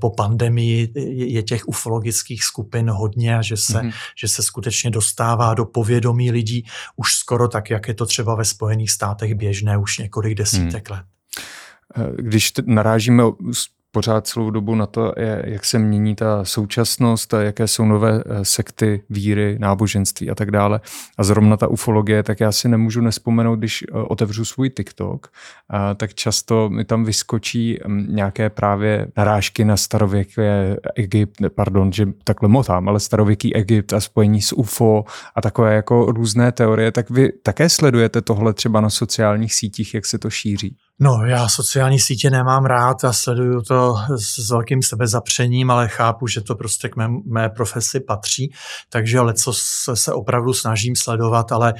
po 0.00 0.10
pandemii 0.10 0.92
je 1.14 1.42
těch 1.42 1.68
ufologických 1.68 2.44
skupin 2.44 2.90
hodně 2.90 3.38
a 3.38 3.42
že 3.42 3.56
se, 3.56 3.78
mm-hmm. 3.78 3.92
že 4.18 4.28
se 4.28 4.42
skutečně 4.42 4.90
dostává 4.90 5.54
do 5.54 5.64
povědomí 5.64 6.30
lidí 6.30 6.64
už 6.96 7.14
skoro 7.14 7.48
tak, 7.48 7.70
jak 7.70 7.88
je 7.88 7.94
to 7.94 8.06
třeba 8.06 8.34
ve 8.34 8.44
Spojených 8.44 8.90
státech 8.90 9.34
běžné 9.34 9.78
už 9.78 9.98
několik 9.98 10.34
desítek 10.34 10.90
mm. 10.90 10.96
let. 10.96 11.04
Když 12.16 12.52
narážíme 12.66 13.22
pořád 13.96 14.26
celou 14.26 14.50
dobu 14.50 14.74
na 14.74 14.86
to, 14.86 15.12
jak 15.44 15.64
se 15.64 15.78
mění 15.78 16.14
ta 16.14 16.44
současnost, 16.44 17.34
jaké 17.40 17.68
jsou 17.68 17.84
nové 17.84 18.22
eh, 18.26 18.44
sekty, 18.44 19.02
víry, 19.10 19.56
náboženství 19.58 20.30
a 20.30 20.34
tak 20.34 20.50
dále. 20.50 20.80
A 21.18 21.24
zrovna 21.24 21.56
ta 21.56 21.68
ufologie, 21.68 22.22
tak 22.22 22.40
já 22.40 22.52
si 22.52 22.68
nemůžu 22.68 23.00
nespomenout, 23.00 23.58
když 23.58 23.82
eh, 23.82 23.92
otevřu 23.92 24.44
svůj 24.44 24.70
TikTok, 24.70 25.28
tak 25.96 26.14
často 26.14 26.68
mi 26.68 26.84
tam 26.84 27.04
vyskočí 27.04 27.78
mm, 27.86 28.06
nějaké 28.08 28.50
právě 28.50 29.08
narážky 29.16 29.64
na 29.64 29.76
starověké 29.76 30.76
Egypt, 30.94 31.40
pardon, 31.54 31.92
že 31.92 32.08
takhle 32.24 32.48
motám, 32.48 32.88
ale 32.88 33.00
starověký 33.00 33.56
Egypt 33.56 33.92
a 33.92 34.00
spojení 34.00 34.42
s 34.42 34.52
UFO 34.52 35.04
a 35.34 35.40
takové 35.40 35.74
jako 35.74 36.12
různé 36.12 36.52
teorie, 36.52 36.92
tak 36.92 37.10
vy 37.10 37.32
také 37.42 37.68
sledujete 37.68 38.22
tohle 38.22 38.54
třeba 38.54 38.80
na 38.80 38.90
sociálních 38.90 39.54
sítích, 39.54 39.94
jak 39.94 40.06
se 40.06 40.18
to 40.18 40.30
šíří? 40.30 40.76
No, 41.00 41.24
já 41.26 41.48
sociální 41.48 41.98
sítě 41.98 42.30
nemám 42.30 42.64
rád 42.64 43.04
a 43.04 43.12
sleduju 43.12 43.62
to 43.62 43.94
s 44.16 44.50
velkým 44.50 44.82
sebezapřením, 44.82 45.70
ale 45.70 45.88
chápu, 45.88 46.26
že 46.26 46.40
to 46.40 46.54
prostě 46.54 46.88
k 46.88 46.96
mé, 46.96 47.08
mé 47.26 47.48
profesi 47.48 48.00
patří, 48.00 48.52
takže 48.88 49.20
leco 49.20 49.52
se, 49.52 49.96
se 49.96 50.12
opravdu 50.12 50.52
snažím 50.52 50.96
sledovat, 50.96 51.52
ale 51.52 51.74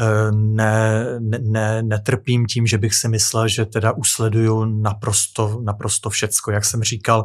eh, 0.00 0.32
ne, 0.32 1.06
ne, 1.40 1.82
netrpím 1.82 2.46
tím, 2.46 2.66
že 2.66 2.78
bych 2.78 2.94
si 2.94 3.08
myslel, 3.08 3.48
že 3.48 3.66
teda 3.66 3.92
usleduju 3.92 4.64
naprosto, 4.64 5.60
naprosto 5.64 6.10
všecko. 6.10 6.50
Jak 6.50 6.64
jsem 6.64 6.82
říkal, 6.82 7.24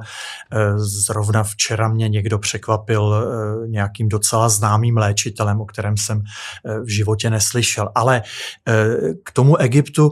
eh, 0.51 0.79
zrovna 0.79 1.43
včera 1.43 1.87
mě 1.87 2.09
někdo 2.09 2.39
překvapil 2.39 3.15
eh, 3.15 3.67
nějakým 3.67 4.09
docela 4.09 4.49
známým 4.49 4.97
léčitelem, 4.97 5.61
o 5.61 5.65
kterém 5.65 5.97
jsem 5.97 6.23
v 6.83 6.87
životě 6.87 7.29
neslyšel. 7.29 7.89
Ale 7.95 8.21
k 9.23 9.31
tomu 9.31 9.57
Egyptu, 9.57 10.11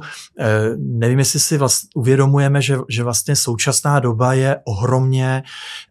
nevím, 0.77 1.25
jestli 1.25 1.39
si 1.39 1.58
vlast, 1.58 1.82
uvědomujeme, 1.96 2.62
že, 2.62 2.77
že 2.89 3.03
vlastně 3.03 3.36
současná 3.36 4.00
doba 4.00 4.34
je 4.34 4.58
ohromně 4.65 5.44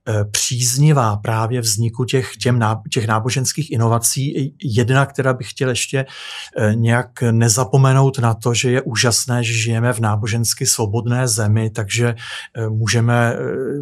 e, 0.09 0.25
příznivá 0.25 1.17
právě 1.17 1.61
vzniku 1.61 2.05
těch, 2.05 2.37
těm 2.37 2.59
ná, 2.59 2.83
těch 2.93 3.07
náboženských 3.07 3.73
inovací. 3.73 4.55
Jedna, 4.63 5.07
která 5.07 5.33
bych 5.35 5.51
chtěl 5.51 5.69
ještě 5.69 5.99
e, 5.99 6.75
nějak 6.75 7.23
nezapomenout 7.31 8.19
na 8.19 8.35
to, 8.35 8.55
že 8.55 8.71
je 8.71 8.83
úžasné, 8.83 9.45
že 9.45 9.53
žijeme 9.53 9.93
v 9.93 10.01
nábožensky 10.01 10.67
svobodné 10.67 11.29
zemi, 11.29 11.71
takže 11.71 12.15
e, 12.15 12.69
můžeme 12.69 13.35
e, 13.35 13.37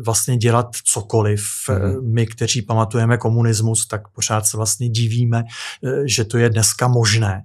vlastně 0.05 0.37
dělat 0.37 0.77
cokoliv. 0.85 1.45
Mm. 1.69 2.15
My, 2.15 2.27
kteří 2.27 2.63
pamatujeme 2.63 3.19
komunismus, 3.19 3.87
tak 3.87 4.09
pořád 4.09 4.47
se 4.47 4.57
vlastně 4.57 4.89
divíme, 4.89 5.45
e, 5.85 6.09
že 6.09 6.25
to 6.25 6.39
je 6.39 6.51
dneska 6.51 6.89
možné. 6.89 7.45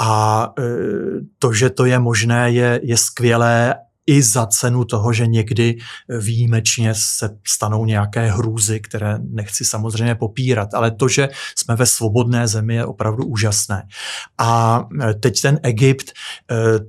A 0.00 0.52
e, 0.58 0.62
to, 1.38 1.52
že 1.52 1.70
to 1.70 1.84
je 1.84 1.98
možné, 1.98 2.50
je, 2.50 2.80
je 2.82 2.96
skvělé 2.96 3.45
skvělé 3.46 3.74
i 4.08 4.22
za 4.22 4.46
cenu 4.46 4.84
toho, 4.84 5.12
že 5.12 5.26
někdy 5.26 5.78
výjimečně 6.20 6.94
se 6.94 7.38
stanou 7.46 7.84
nějaké 7.84 8.30
hrůzy, 8.30 8.80
které 8.80 9.18
nechci 9.18 9.64
samozřejmě 9.64 10.14
popírat, 10.14 10.74
ale 10.74 10.90
to, 10.90 11.08
že 11.08 11.28
jsme 11.56 11.76
ve 11.76 11.86
svobodné 11.86 12.48
zemi, 12.48 12.74
je 12.74 12.86
opravdu 12.86 13.24
úžasné. 13.24 13.82
A 14.38 14.80
e, 15.02 15.14
teď 15.14 15.42
ten 15.42 15.60
Egypt, 15.62 16.06
e, 16.06 16.14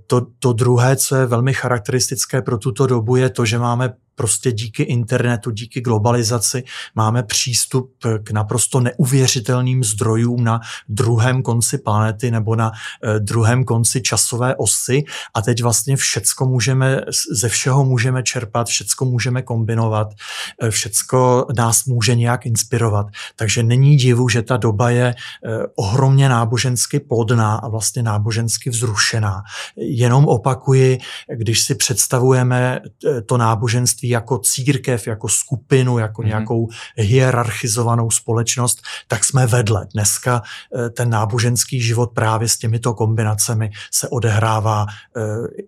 to, 0.07 0.27
to 0.39 0.53
druhé, 0.53 0.95
co 0.95 1.15
je 1.15 1.25
velmi 1.25 1.53
charakteristické 1.53 2.41
pro 2.41 2.57
tuto 2.57 2.87
dobu, 2.87 3.15
je 3.15 3.29
to, 3.29 3.45
že 3.45 3.59
máme 3.59 3.93
prostě 4.17 4.51
díky 4.51 4.83
internetu, 4.83 5.51
díky 5.51 5.81
globalizaci 5.81 6.63
máme 6.95 7.23
přístup 7.23 7.93
k 8.23 8.31
naprosto 8.31 8.79
neuvěřitelným 8.79 9.83
zdrojům 9.83 10.43
na 10.43 10.59
druhém 10.89 11.43
konci 11.43 11.77
planety 11.77 12.31
nebo 12.31 12.55
na 12.55 12.71
eh, 12.71 13.19
druhém 13.19 13.63
konci 13.63 14.01
časové 14.01 14.55
osy 14.55 15.03
a 15.33 15.41
teď 15.41 15.63
vlastně 15.63 15.95
všecko 15.95 16.45
můžeme, 16.45 17.01
ze 17.31 17.49
všeho 17.49 17.85
můžeme 17.85 18.23
čerpat, 18.23 18.67
všecko 18.67 19.05
můžeme 19.05 19.41
kombinovat, 19.41 20.13
eh, 20.61 20.71
všecko 20.71 21.47
nás 21.57 21.85
může 21.85 22.15
nějak 22.15 22.45
inspirovat. 22.45 23.07
Takže 23.35 23.63
není 23.63 23.97
divu, 23.97 24.29
že 24.29 24.41
ta 24.41 24.57
doba 24.57 24.89
je 24.89 25.15
eh, 25.15 25.49
ohromně 25.75 26.29
nábožensky 26.29 26.99
plodná 26.99 27.55
a 27.55 27.67
vlastně 27.67 28.03
nábožensky 28.03 28.69
vzrušená. 28.69 29.43
Jenom 29.75 30.25
opakuji, 30.25 30.97
když 31.35 31.61
si 31.61 31.75
představujeme 31.75 32.79
to 33.25 33.37
náboženství 33.37 34.06
jako 34.09 34.37
církev, 34.37 35.07
jako 35.07 35.29
skupinu, 35.29 35.99
jako 35.99 36.21
mm-hmm. 36.21 36.25
nějakou 36.25 36.69
hierarchizovanou 36.95 38.11
společnost, 38.11 38.81
tak 39.07 39.25
jsme 39.25 39.47
vedle. 39.47 39.87
Dneska 39.93 40.41
eh, 40.75 40.89
ten 40.89 41.09
náboženský 41.09 41.81
život 41.81 42.11
právě 42.13 42.49
s 42.49 42.57
těmito 42.57 42.93
kombinacemi 42.93 43.71
se 43.91 44.07
odehrává 44.07 44.85
eh, 44.85 45.21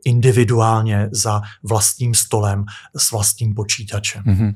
individuálně 0.05 1.10
za 1.12 1.41
vlastním 1.63 2.15
stolem 2.15 2.65
s 2.98 3.12
vlastním 3.12 3.53
počítačem. 3.55 4.24
Mm-hmm. 4.24 4.55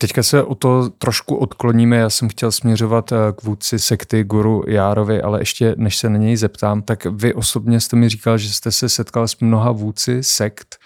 Teďka 0.00 0.22
se 0.22 0.42
o 0.42 0.54
to 0.54 0.90
trošku 0.90 1.36
odkloníme. 1.36 1.96
Já 1.96 2.10
jsem 2.10 2.28
chtěl 2.28 2.52
směřovat 2.52 3.12
eh, 3.12 3.16
k 3.36 3.42
vůdci 3.42 3.78
sekty 3.78 4.24
Guru 4.24 4.64
Járovi, 4.68 5.22
ale 5.22 5.40
ještě 5.40 5.74
než 5.76 5.96
se 5.96 6.10
na 6.10 6.16
něj 6.18 6.36
zeptám, 6.36 6.82
tak 6.82 7.04
vy 7.04 7.34
osobně 7.34 7.80
jste 7.80 7.96
mi 7.96 8.08
říkal, 8.08 8.38
že 8.38 8.52
jste 8.52 8.72
se 8.72 8.88
setkal 8.88 9.28
s 9.28 9.40
mnoha 9.40 9.72
vůdci 9.72 10.22
sekt. 10.22 10.78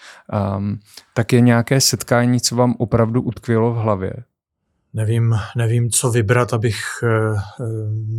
Um, 0.57 0.79
tak 1.13 1.33
je 1.33 1.41
nějaké 1.41 1.81
setkání, 1.81 2.41
co 2.41 2.55
vám 2.55 2.75
opravdu 2.77 3.21
utkvělo 3.21 3.73
v 3.73 3.77
hlavě? 3.77 4.13
nevím, 4.95 5.35
nevím, 5.57 5.89
co 5.89 6.11
vybrat, 6.11 6.53
abych 6.53 6.81
eh, 7.03 7.07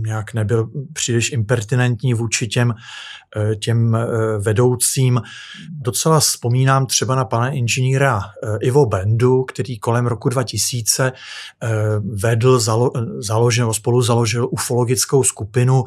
nějak 0.06 0.34
nebyl 0.34 0.70
příliš 0.92 1.32
impertinentní 1.32 2.14
vůči 2.14 2.46
těm, 2.46 2.74
těm 3.60 3.96
vedoucím. 4.38 5.22
Docela 5.70 6.20
vzpomínám 6.20 6.86
třeba 6.86 7.14
na 7.14 7.24
pana 7.24 7.48
inženýra 7.48 8.20
Ivo 8.60 8.86
Bendu, 8.86 9.42
který 9.42 9.78
kolem 9.78 10.06
roku 10.06 10.28
2000 10.28 11.12
vedl, 12.22 12.58
zalo, 12.58 12.90
založil, 13.18 13.74
spolu 13.74 14.02
založil 14.02 14.48
ufologickou 14.50 15.22
skupinu. 15.22 15.84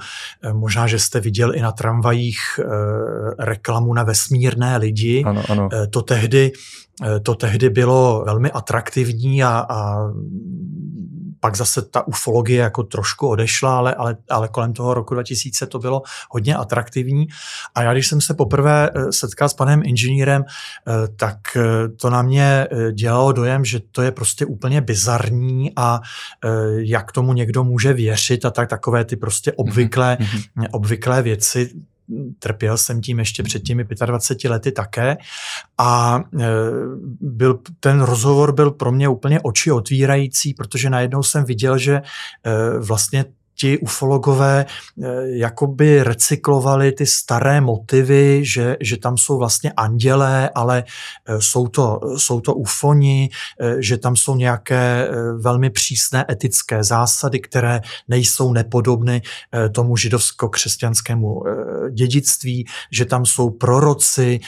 Možná, 0.53 0.87
že 0.87 0.99
jste 0.99 1.19
viděl 1.19 1.55
i 1.55 1.61
na 1.61 1.71
tramvajích 1.71 2.39
reklamu 3.39 3.93
na 3.93 4.03
vesmírné 4.03 4.77
lidi. 4.77 5.23
Ano, 5.25 5.43
ano. 5.49 5.69
To 5.89 6.01
tehdy 6.01 6.51
to 7.23 7.35
tehdy 7.35 7.69
bylo 7.69 8.23
velmi 8.25 8.51
atraktivní 8.51 9.43
a, 9.43 9.65
a 9.69 9.97
pak 11.39 11.55
zase 11.55 11.81
ta 11.81 12.07
ufologie 12.07 12.61
jako 12.61 12.83
trošku 12.83 13.27
odešla, 13.27 13.77
ale, 13.77 13.93
ale, 13.93 14.17
ale 14.29 14.47
kolem 14.47 14.73
toho 14.73 14.93
roku 14.93 15.13
2000 15.13 15.65
to 15.67 15.79
bylo 15.79 16.01
hodně 16.29 16.55
atraktivní. 16.55 17.27
A 17.75 17.83
já, 17.83 17.93
když 17.93 18.07
jsem 18.07 18.21
se 18.21 18.33
poprvé 18.33 18.89
eh, 18.89 19.11
setkal 19.11 19.49
s 19.49 19.53
panem 19.53 19.81
inženýrem, 19.85 20.43
eh, 20.43 21.07
tak 21.15 21.37
eh, 21.55 21.89
to 21.89 22.09
na 22.09 22.21
mě 22.21 22.67
dělalo 22.93 23.31
dojem, 23.31 23.65
že 23.65 23.79
to 23.91 24.01
je 24.01 24.11
prostě 24.11 24.45
úplně 24.45 24.81
bizarní 24.81 25.71
a 25.75 25.99
jak 26.77 27.11
tomu 27.11 27.33
někdo 27.33 27.63
může 27.63 27.93
věřit 27.93 28.45
a 28.45 28.51
tak 28.51 28.69
takové 28.69 29.05
ty 29.05 29.15
prostě 29.15 29.51
mhm, 29.51 29.55
obvyklé, 29.57 30.17
mm-hmm. 30.19 30.67
obvyklé 30.71 31.21
věci, 31.21 31.69
trpěl 32.39 32.77
jsem 32.77 33.01
tím 33.01 33.19
ještě 33.19 33.43
před 33.43 33.59
těmi 33.59 33.85
25 34.05 34.49
lety 34.49 34.71
také. 34.71 35.17
A 35.77 36.23
e, 36.39 36.47
byl, 37.21 37.59
ten 37.79 38.01
rozhovor 38.01 38.51
byl 38.51 38.71
pro 38.71 38.91
mě 38.91 39.09
úplně 39.09 39.39
oči 39.41 39.71
otvírající, 39.71 40.53
protože 40.53 40.89
najednou 40.89 41.23
jsem 41.23 41.43
viděl, 41.43 41.77
že 41.77 41.95
e, 41.95 42.01
vlastně 42.79 43.25
ti 43.59 43.77
ufologové 43.77 44.65
eh, 44.65 45.07
jakoby 45.25 46.03
recyklovali 46.03 46.91
ty 46.91 47.05
staré 47.05 47.61
motivy, 47.61 48.39
že, 48.45 48.77
že 48.79 48.97
tam 48.97 49.17
jsou 49.17 49.37
vlastně 49.37 49.71
andělé, 49.71 50.49
ale 50.55 50.83
eh, 51.25 51.41
jsou 51.41 51.67
to, 51.67 51.99
jsou 52.17 52.41
to 52.41 52.53
ufoni, 52.53 53.29
eh, 53.59 53.75
že 53.79 53.97
tam 53.97 54.15
jsou 54.15 54.35
nějaké 54.35 55.07
velmi 55.37 55.69
přísné 55.69 56.25
etické 56.31 56.83
zásady, 56.83 57.39
které 57.39 57.81
nejsou 58.07 58.53
nepodobny 58.53 59.21
tomu 59.71 59.95
židovsko-křesťanskému 59.95 61.41
dědictví, 61.91 62.65
že 62.91 63.05
tam 63.05 63.25
jsou 63.25 63.49
proroci, 63.49 64.39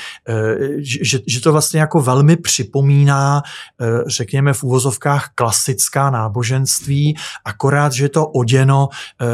že, 0.78 1.20
že 1.28 1.42
to 1.42 1.52
vlastně 1.52 1.80
jako 1.80 2.02
velmi 2.02 2.38
připomíná, 2.38 3.42
řekněme 4.08 4.54
v 4.54 4.64
úvozovkách, 4.64 5.30
klasická 5.36 6.10
náboženství, 6.10 7.16
akorát, 7.46 7.94
že 7.94 8.06
je 8.06 8.10
to 8.10 8.28
oděno 8.28 8.90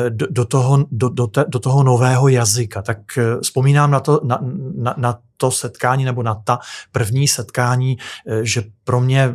do, 0.09 0.27
do, 0.29 0.45
toho, 0.45 0.85
do, 0.91 1.09
do, 1.09 1.27
te, 1.27 1.45
do 1.47 1.59
toho 1.59 1.83
nového 1.83 2.27
jazyka. 2.27 2.81
Tak 2.81 2.97
vzpomínám 3.41 3.91
na 3.91 3.99
to, 3.99 4.21
na, 4.23 4.39
na, 4.75 4.93
na 4.97 5.19
to 5.37 5.51
setkání 5.51 6.05
nebo 6.05 6.23
na 6.23 6.35
ta 6.35 6.59
první 6.91 7.27
setkání, 7.27 7.97
že 8.41 8.63
pro 8.83 9.01
mě 9.01 9.31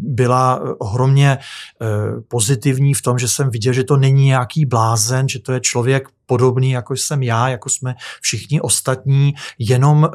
byla 0.00 0.60
ohromně 0.78 1.38
pozitivní 2.28 2.94
v 2.94 3.02
tom, 3.02 3.18
že 3.18 3.28
jsem 3.28 3.50
viděl, 3.50 3.72
že 3.72 3.84
to 3.84 3.96
není 3.96 4.24
nějaký 4.24 4.66
blázen, 4.66 5.28
že 5.28 5.38
to 5.38 5.52
je 5.52 5.60
člověk 5.60 6.08
podobný, 6.26 6.70
jako 6.70 6.96
jsem 6.96 7.22
já, 7.22 7.48
jako 7.48 7.68
jsme 7.68 7.94
všichni 8.20 8.60
ostatní, 8.60 9.34
jenom 9.58 10.10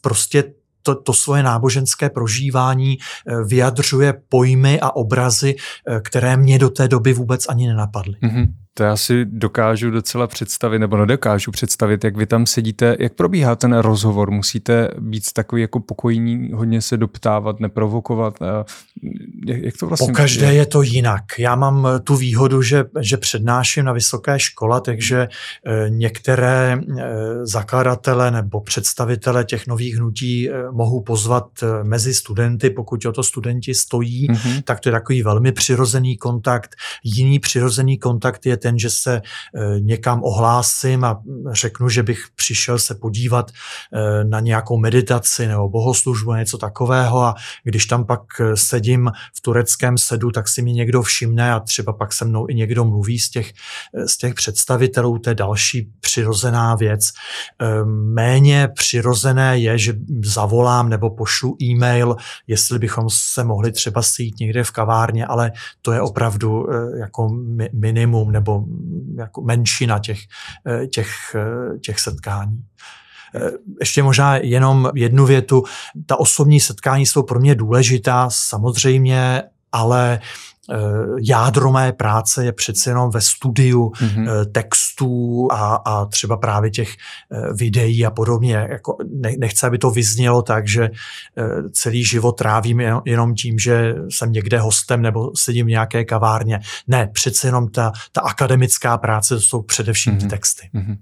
prostě 0.00 0.44
to, 0.84 0.94
to 0.94 1.12
svoje 1.12 1.42
náboženské 1.42 2.10
prožívání 2.10 2.98
eh, 2.98 3.44
vyjadřuje 3.44 4.14
pojmy 4.28 4.80
a 4.80 4.96
obrazy, 4.96 5.56
eh, 5.56 6.00
které 6.00 6.36
mě 6.36 6.58
do 6.58 6.70
té 6.70 6.88
doby 6.88 7.12
vůbec 7.12 7.48
ani 7.48 7.68
nenapadly. 7.68 8.14
Mm-hmm. 8.22 8.46
To 8.76 8.82
já 8.82 8.96
si 8.96 9.24
dokážu 9.24 9.90
docela 9.90 10.26
představit, 10.26 10.78
nebo 10.78 10.96
nedokážu 10.96 11.50
představit, 11.50 12.04
jak 12.04 12.16
vy 12.16 12.26
tam 12.26 12.46
sedíte, 12.46 12.96
jak 12.98 13.14
probíhá 13.14 13.56
ten 13.56 13.76
rozhovor. 13.78 14.30
Musíte 14.30 14.88
být 14.98 15.32
takový 15.32 15.62
jako 15.62 15.80
pokojní, 15.80 16.50
hodně 16.52 16.82
se 16.82 16.96
doptávat, 16.96 17.60
neprovokovat. 17.60 18.38
Jak 19.46 19.76
to 19.76 19.86
vlastně 19.86 20.06
Po 20.06 20.12
každé 20.12 20.54
je? 20.54 20.66
to 20.66 20.82
jinak. 20.82 21.24
Já 21.38 21.54
mám 21.56 21.88
tu 22.04 22.16
výhodu, 22.16 22.62
že, 22.62 22.84
že 23.00 23.16
přednáším 23.16 23.84
na 23.84 23.92
vysoké 23.92 24.38
škole, 24.38 24.80
takže 24.80 25.28
eh, 25.66 25.90
některé 25.90 26.78
eh, 26.78 27.02
zakladatele 27.46 28.30
nebo 28.30 28.60
představitele 28.60 29.44
těch 29.44 29.66
nových 29.66 29.96
hnutí 29.96 30.50
eh, 30.50 30.52
mohu 30.70 31.02
pozvat 31.02 31.48
mezi 31.82 32.14
studenty, 32.14 32.70
pokud 32.70 33.04
o 33.04 33.12
to 33.12 33.22
studenti 33.22 33.74
stojí, 33.74 34.28
mm-hmm. 34.28 34.62
tak 34.62 34.80
to 34.80 34.88
je 34.88 34.92
takový 34.92 35.22
velmi 35.22 35.52
přirozený 35.52 36.16
kontakt. 36.16 36.76
Jiný 37.04 37.38
přirozený 37.38 37.98
kontakt 37.98 38.46
je 38.46 38.56
ten, 38.64 38.78
že 38.78 38.90
se 38.90 39.20
eh, 39.20 39.80
někam 39.80 40.24
ohlásím 40.24 41.04
a 41.04 41.20
řeknu, 41.52 41.88
že 41.88 42.02
bych 42.02 42.24
přišel 42.36 42.78
se 42.78 42.94
podívat 42.94 43.50
eh, 43.50 44.24
na 44.24 44.40
nějakou 44.40 44.78
meditaci 44.78 45.46
nebo 45.46 45.68
bohoslužbu, 45.68 46.32
něco 46.32 46.58
takového 46.58 47.22
a 47.22 47.34
když 47.64 47.86
tam 47.86 48.06
pak 48.06 48.20
eh, 48.40 48.56
sedím 48.56 49.10
v 49.36 49.40
tureckém 49.40 49.98
sedu, 49.98 50.30
tak 50.30 50.48
si 50.48 50.62
mi 50.62 50.72
někdo 50.72 51.02
všimne 51.02 51.52
a 51.52 51.60
třeba 51.60 51.92
pak 51.92 52.12
se 52.12 52.24
mnou 52.24 52.46
i 52.48 52.54
někdo 52.54 52.84
mluví 52.84 53.18
z 53.18 53.30
těch, 53.30 53.52
z 54.06 54.16
těch 54.16 54.34
představitelů, 54.34 55.18
to 55.18 55.30
je 55.30 55.34
další 55.34 55.92
přirozená 56.00 56.74
věc. 56.74 57.10
Méně 58.14 58.68
přirozené 58.68 59.58
je, 59.58 59.78
že 59.78 59.94
zavolám 60.24 60.88
nebo 60.88 61.10
pošlu 61.10 61.56
e-mail, 61.62 62.16
jestli 62.46 62.78
bychom 62.78 63.10
se 63.10 63.44
mohli 63.44 63.72
třeba 63.72 64.02
sejít 64.02 64.40
někde 64.40 64.64
v 64.64 64.70
kavárně, 64.70 65.26
ale 65.26 65.52
to 65.82 65.92
je 65.92 66.00
opravdu 66.00 66.66
jako 66.98 67.28
minimum 67.72 68.32
nebo 68.32 68.53
jako 69.16 69.42
menšina 69.42 69.98
těch, 69.98 70.18
eh, 70.66 70.86
těch, 70.86 71.10
eh, 71.34 71.78
těch 71.78 72.00
setkání. 72.00 72.64
Eh, 73.34 73.50
ještě 73.80 74.02
možná 74.02 74.36
jenom 74.36 74.90
jednu 74.94 75.26
větu. 75.26 75.64
Ta 76.06 76.16
osobní 76.16 76.60
setkání 76.60 77.06
jsou 77.06 77.22
pro 77.22 77.40
mě 77.40 77.54
důležitá, 77.54 78.28
samozřejmě, 78.30 79.42
ale 79.72 80.20
jádro 81.20 81.72
mé 81.72 81.92
práce 81.92 82.44
je 82.44 82.52
přece 82.52 82.90
jenom 82.90 83.10
ve 83.10 83.20
studiu 83.20 83.88
mm-hmm. 83.88 84.44
textů 84.52 85.48
a, 85.52 85.74
a 85.74 86.04
třeba 86.04 86.36
právě 86.36 86.70
těch 86.70 86.88
eh, 86.88 87.52
videí 87.52 88.06
a 88.06 88.10
podobně. 88.10 88.66
Jako 88.70 88.96
nechci, 89.38 89.66
aby 89.66 89.78
to 89.78 89.90
vyznělo 89.90 90.42
tak, 90.42 90.68
že 90.68 90.90
celý 91.72 92.04
život 92.04 92.32
trávím 92.32 92.80
jenom 93.04 93.34
tím, 93.34 93.58
že 93.58 93.94
jsem 94.08 94.32
někde 94.32 94.60
hostem 94.60 95.02
nebo 95.02 95.30
sedím 95.36 95.66
v 95.66 95.68
nějaké 95.68 96.04
kavárně. 96.04 96.60
Ne, 96.86 97.10
přece 97.12 97.48
jenom 97.48 97.68
ta, 97.68 97.92
ta 98.12 98.20
akademická 98.20 98.98
práce 98.98 99.34
to 99.34 99.40
jsou 99.40 99.62
především 99.62 100.14
mm-hmm. 100.14 100.20
ty 100.20 100.26
texty. 100.26 100.70
Mm-hmm. 100.74 100.96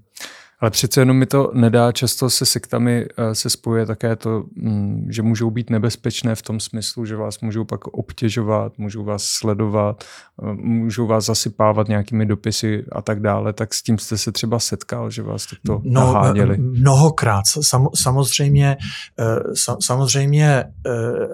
Ale 0.63 0.71
přece 0.71 1.01
jenom 1.01 1.17
mi 1.17 1.25
to 1.25 1.51
nedá, 1.53 1.91
často 1.91 2.29
se 2.29 2.45
sektami 2.45 3.05
eh, 3.17 3.35
se 3.35 3.49
spojuje 3.49 3.85
také 3.85 4.15
to, 4.15 4.43
mm, 4.55 5.07
že 5.09 5.21
můžou 5.21 5.51
být 5.51 5.69
nebezpečné 5.69 6.35
v 6.35 6.41
tom 6.41 6.59
smyslu, 6.59 7.05
že 7.05 7.15
vás 7.15 7.39
můžou 7.39 7.63
pak 7.63 7.87
obtěžovat, 7.87 8.77
můžou 8.77 9.03
vás 9.03 9.23
sledovat, 9.23 10.03
eh, 10.43 10.53
můžou 10.53 11.07
vás 11.07 11.25
zasypávat 11.25 11.87
nějakými 11.87 12.25
dopisy 12.25 12.85
a 12.91 13.01
tak 13.01 13.19
dále. 13.19 13.53
Tak 13.53 13.73
s 13.73 13.83
tím 13.83 13.97
jste 13.97 14.17
se 14.17 14.31
třeba 14.31 14.59
setkal, 14.59 15.09
že 15.11 15.23
vás 15.23 15.47
to 15.65 15.81
no, 15.83 16.13
naháděli? 16.13 16.57
Mnohokrát, 16.57 17.43
sam, 17.61 17.87
samozřejmě, 17.95 18.77
eh, 19.19 19.75
samozřejmě, 19.81 20.63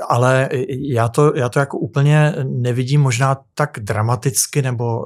ale 0.10 0.50
já 0.70 1.08
to, 1.08 1.36
já 1.36 1.50
to 1.50 1.60
jako 1.60 1.78
úplně 1.78 2.36
nevidím 2.44 3.02
možná 3.02 3.38
tak 3.54 3.78
dramaticky, 3.82 4.62
nebo 4.62 5.06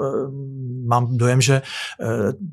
mám 0.86 1.18
dojem, 1.18 1.42
že 1.42 1.62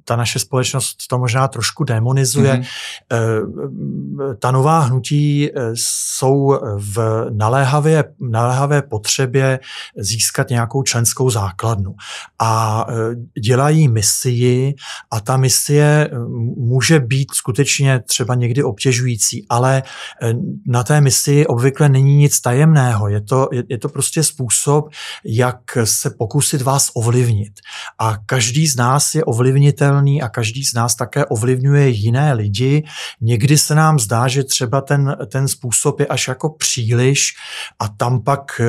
ta 0.04 0.16
naše 0.16 0.38
společnost 0.38 0.96
to 1.08 1.18
možná 1.18 1.48
trošku 1.60 1.84
demonizuje. 1.84 2.54
Mm-hmm. 2.54 4.36
Ta 4.38 4.50
nová 4.50 4.78
hnutí 4.80 5.48
eh, 5.48 5.70
jsou 5.74 6.58
v 6.76 7.26
naléhavé, 7.30 8.04
naléhavé 8.20 8.82
potřebě 8.82 9.60
získat 9.96 10.50
nějakou 10.50 10.82
členskou 10.82 11.30
základnu 11.30 11.94
a 12.38 12.86
eh, 12.88 12.94
dělají 13.40 13.88
misii 13.88 14.74
a 15.10 15.20
ta 15.20 15.36
misie 15.36 16.10
může 16.56 17.00
být 17.00 17.34
skutečně 17.34 18.00
třeba 18.06 18.34
někdy 18.34 18.62
obtěžující, 18.62 19.46
ale 19.48 19.82
na 20.66 20.82
té 20.84 21.00
misi 21.00 21.46
obvykle 21.46 21.88
není 21.88 22.16
nic 22.16 22.40
tajemného. 22.40 23.08
Je 23.08 23.20
to, 23.20 23.48
je, 23.52 23.62
je 23.68 23.78
to 23.78 23.88
prostě 23.88 24.22
způsob, 24.22 24.88
jak 25.24 25.60
se 25.84 26.10
pokusit 26.10 26.62
vás 26.62 26.90
ovlivnit. 26.94 27.52
A 27.98 28.16
každý 28.26 28.66
z 28.66 28.76
nás 28.76 29.14
je 29.14 29.24
ovlivnitelný 29.24 30.22
a 30.22 30.28
každý 30.28 30.64
z 30.64 30.74
nás 30.74 30.94
také 30.94 31.26
ovlivnitelný 31.26 31.49
ovlivňuje 31.50 31.88
jiné 31.88 32.32
lidi. 32.32 32.84
Někdy 33.20 33.58
se 33.58 33.74
nám 33.74 33.98
zdá, 33.98 34.28
že 34.28 34.44
třeba 34.44 34.80
ten, 34.80 35.16
ten 35.26 35.48
způsob 35.48 36.00
je 36.00 36.06
až 36.06 36.28
jako 36.28 36.50
příliš 36.50 37.34
a 37.78 37.88
tam 37.88 38.22
pak 38.22 38.60
eh, 38.60 38.66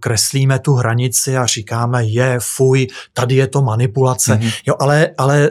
kreslíme 0.00 0.58
tu 0.58 0.74
hranici 0.74 1.36
a 1.36 1.46
říkáme, 1.46 2.04
je, 2.04 2.38
fuj, 2.40 2.86
tady 3.12 3.34
je 3.34 3.46
to 3.46 3.62
manipulace. 3.62 4.34
Mm-hmm. 4.34 4.52
Jo, 4.66 4.74
ale, 4.80 5.10
ale 5.18 5.50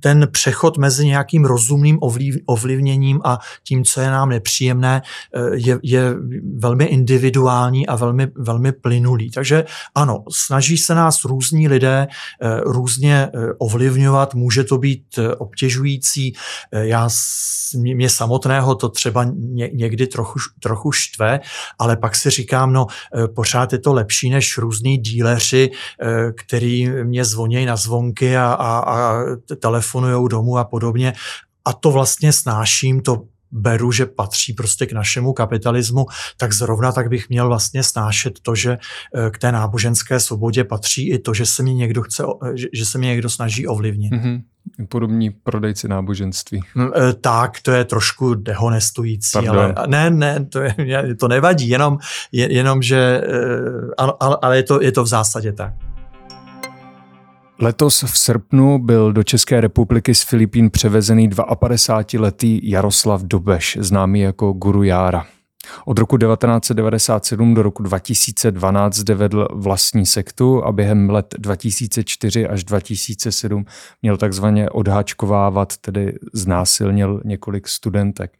ten 0.00 0.28
přechod 0.32 0.78
mezi 0.78 1.06
nějakým 1.06 1.44
rozumným 1.44 1.98
ovlivněním 2.46 3.20
a 3.24 3.38
tím, 3.64 3.84
co 3.84 4.00
je 4.00 4.10
nám 4.10 4.28
nepříjemné, 4.28 5.02
eh, 5.34 5.40
je, 5.54 5.78
je 5.82 6.14
velmi 6.58 6.84
individuální 6.84 7.86
a 7.86 7.96
velmi, 7.96 8.26
velmi 8.36 8.72
plynulý. 8.72 9.30
Takže 9.30 9.64
ano, 9.94 10.24
snaží 10.30 10.78
se 10.78 10.94
nás 10.94 11.24
různí 11.24 11.68
lidé 11.68 12.06
různě 12.64 13.28
ovlivňovat, 13.58 14.34
může 14.34 14.64
to 14.64 14.78
být 14.78 15.18
obtěžující, 15.38 15.95
frustrující. 15.96 16.32
Eh, 16.72 16.86
já, 16.86 17.08
mě 17.74 18.10
samotného 18.10 18.74
to 18.74 18.88
třeba 18.88 19.26
někdy 19.72 20.06
trochu, 20.06 20.38
trochu 20.60 20.92
štve, 20.92 21.40
ale 21.78 21.96
pak 21.96 22.16
si 22.16 22.30
říkám, 22.30 22.72
no 22.72 22.86
eh, 22.86 23.28
pořád 23.28 23.72
je 23.72 23.78
to 23.78 23.92
lepší 23.92 24.30
než 24.30 24.58
různý 24.58 24.98
díleři, 24.98 25.70
eh, 25.70 26.32
který 26.32 26.88
mě 26.88 27.24
zvonějí 27.24 27.66
na 27.66 27.76
zvonky 27.76 28.36
a, 28.36 28.52
a, 28.52 28.80
a 28.80 29.22
telefonují 29.60 30.28
domů 30.28 30.58
a 30.58 30.64
podobně. 30.64 31.12
A 31.64 31.72
to 31.72 31.90
vlastně 31.90 32.32
snáším, 32.32 33.00
to 33.00 33.22
beru, 33.50 33.92
že 33.92 34.06
patří 34.06 34.52
prostě 34.52 34.86
k 34.86 34.92
našemu 34.92 35.32
kapitalismu, 35.32 36.06
tak 36.36 36.52
zrovna 36.52 36.92
tak 36.92 37.08
bych 37.08 37.28
měl 37.28 37.48
vlastně 37.48 37.82
snášet 37.82 38.40
to, 38.40 38.54
že 38.54 38.78
k 39.30 39.38
té 39.38 39.52
náboženské 39.52 40.20
svobodě 40.20 40.64
patří 40.64 41.10
i 41.10 41.18
to, 41.18 41.34
že 41.34 41.46
se 41.46 41.62
mě 41.62 41.74
někdo 41.74 42.02
chce, 42.02 42.24
že 42.72 42.86
se 42.86 42.98
mě 42.98 43.08
někdo 43.08 43.30
snaží 43.30 43.66
ovlivnit. 43.66 44.12
Mm-hmm 44.12 44.42
podobní 44.88 45.30
prodejci 45.30 45.88
náboženství. 45.88 46.62
Mm, 46.74 46.90
e, 46.96 47.12
tak, 47.12 47.60
to 47.60 47.70
je 47.70 47.84
trošku 47.84 48.34
dehonestující, 48.34 49.32
Pardon. 49.32 49.72
ale 49.76 49.86
ne, 49.86 50.10
ne, 50.10 50.44
to, 50.44 50.60
je, 50.60 50.74
to 51.20 51.28
nevadí, 51.28 51.68
jenom, 51.68 51.98
jenom 52.32 52.82
že, 52.82 53.22
ale, 53.98 54.36
ale 54.42 54.56
je, 54.56 54.62
to, 54.62 54.82
je 54.82 54.92
to 54.92 55.02
v 55.02 55.06
zásadě 55.06 55.52
tak. 55.52 55.74
Letos 57.58 58.02
v 58.02 58.18
srpnu 58.18 58.78
byl 58.78 59.12
do 59.12 59.22
České 59.22 59.60
republiky 59.60 60.14
z 60.14 60.22
Filipín 60.22 60.70
převezený 60.70 61.30
52-letý 61.30 62.70
Jaroslav 62.70 63.22
Dobeš, 63.22 63.78
známý 63.80 64.20
jako 64.20 64.52
Guru 64.52 64.82
Jára. 64.82 65.26
Od 65.86 65.98
roku 65.98 66.18
1997 66.18 67.54
do 67.54 67.62
roku 67.62 67.82
2012 67.82 68.96
zde 68.96 69.14
vedl 69.14 69.48
vlastní 69.52 70.06
sektu 70.06 70.64
a 70.64 70.72
během 70.72 71.10
let 71.10 71.34
2004 71.38 72.46
až 72.46 72.64
2007 72.64 73.64
měl 74.02 74.16
takzvaně 74.16 74.70
odháčkovávat, 74.70 75.76
tedy 75.76 76.18
znásilnil 76.34 77.20
několik 77.24 77.68
studentek. 77.68 78.32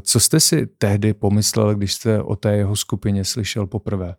Co 0.00 0.20
jste 0.20 0.40
si 0.40 0.66
tehdy 0.78 1.14
pomyslel, 1.14 1.74
když 1.74 1.94
jste 1.94 2.22
o 2.22 2.36
té 2.36 2.56
jeho 2.56 2.76
skupině 2.76 3.24
slyšel 3.24 3.66
poprvé? 3.66 4.14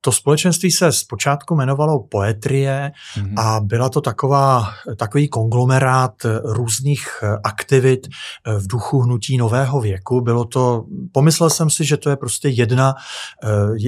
To 0.00 0.12
společenství 0.12 0.70
se 0.70 0.92
zpočátku 0.92 1.54
jmenovalo 1.54 2.02
Poetrie 2.02 2.92
mm-hmm. 3.16 3.34
a 3.36 3.60
byla 3.60 3.88
to 3.88 4.00
taková, 4.00 4.68
takový 4.96 5.28
konglomerát 5.28 6.12
různých 6.44 7.08
aktivit 7.44 8.08
v 8.58 8.66
duchu 8.66 9.00
hnutí 9.00 9.36
nového 9.36 9.80
věku. 9.80 10.20
Bylo 10.20 10.44
to, 10.44 10.84
pomyslel 11.12 11.50
jsem 11.50 11.70
si, 11.70 11.84
že 11.84 11.96
to 11.96 12.10
je 12.10 12.16
prostě 12.16 12.48
jedna, 12.48 12.94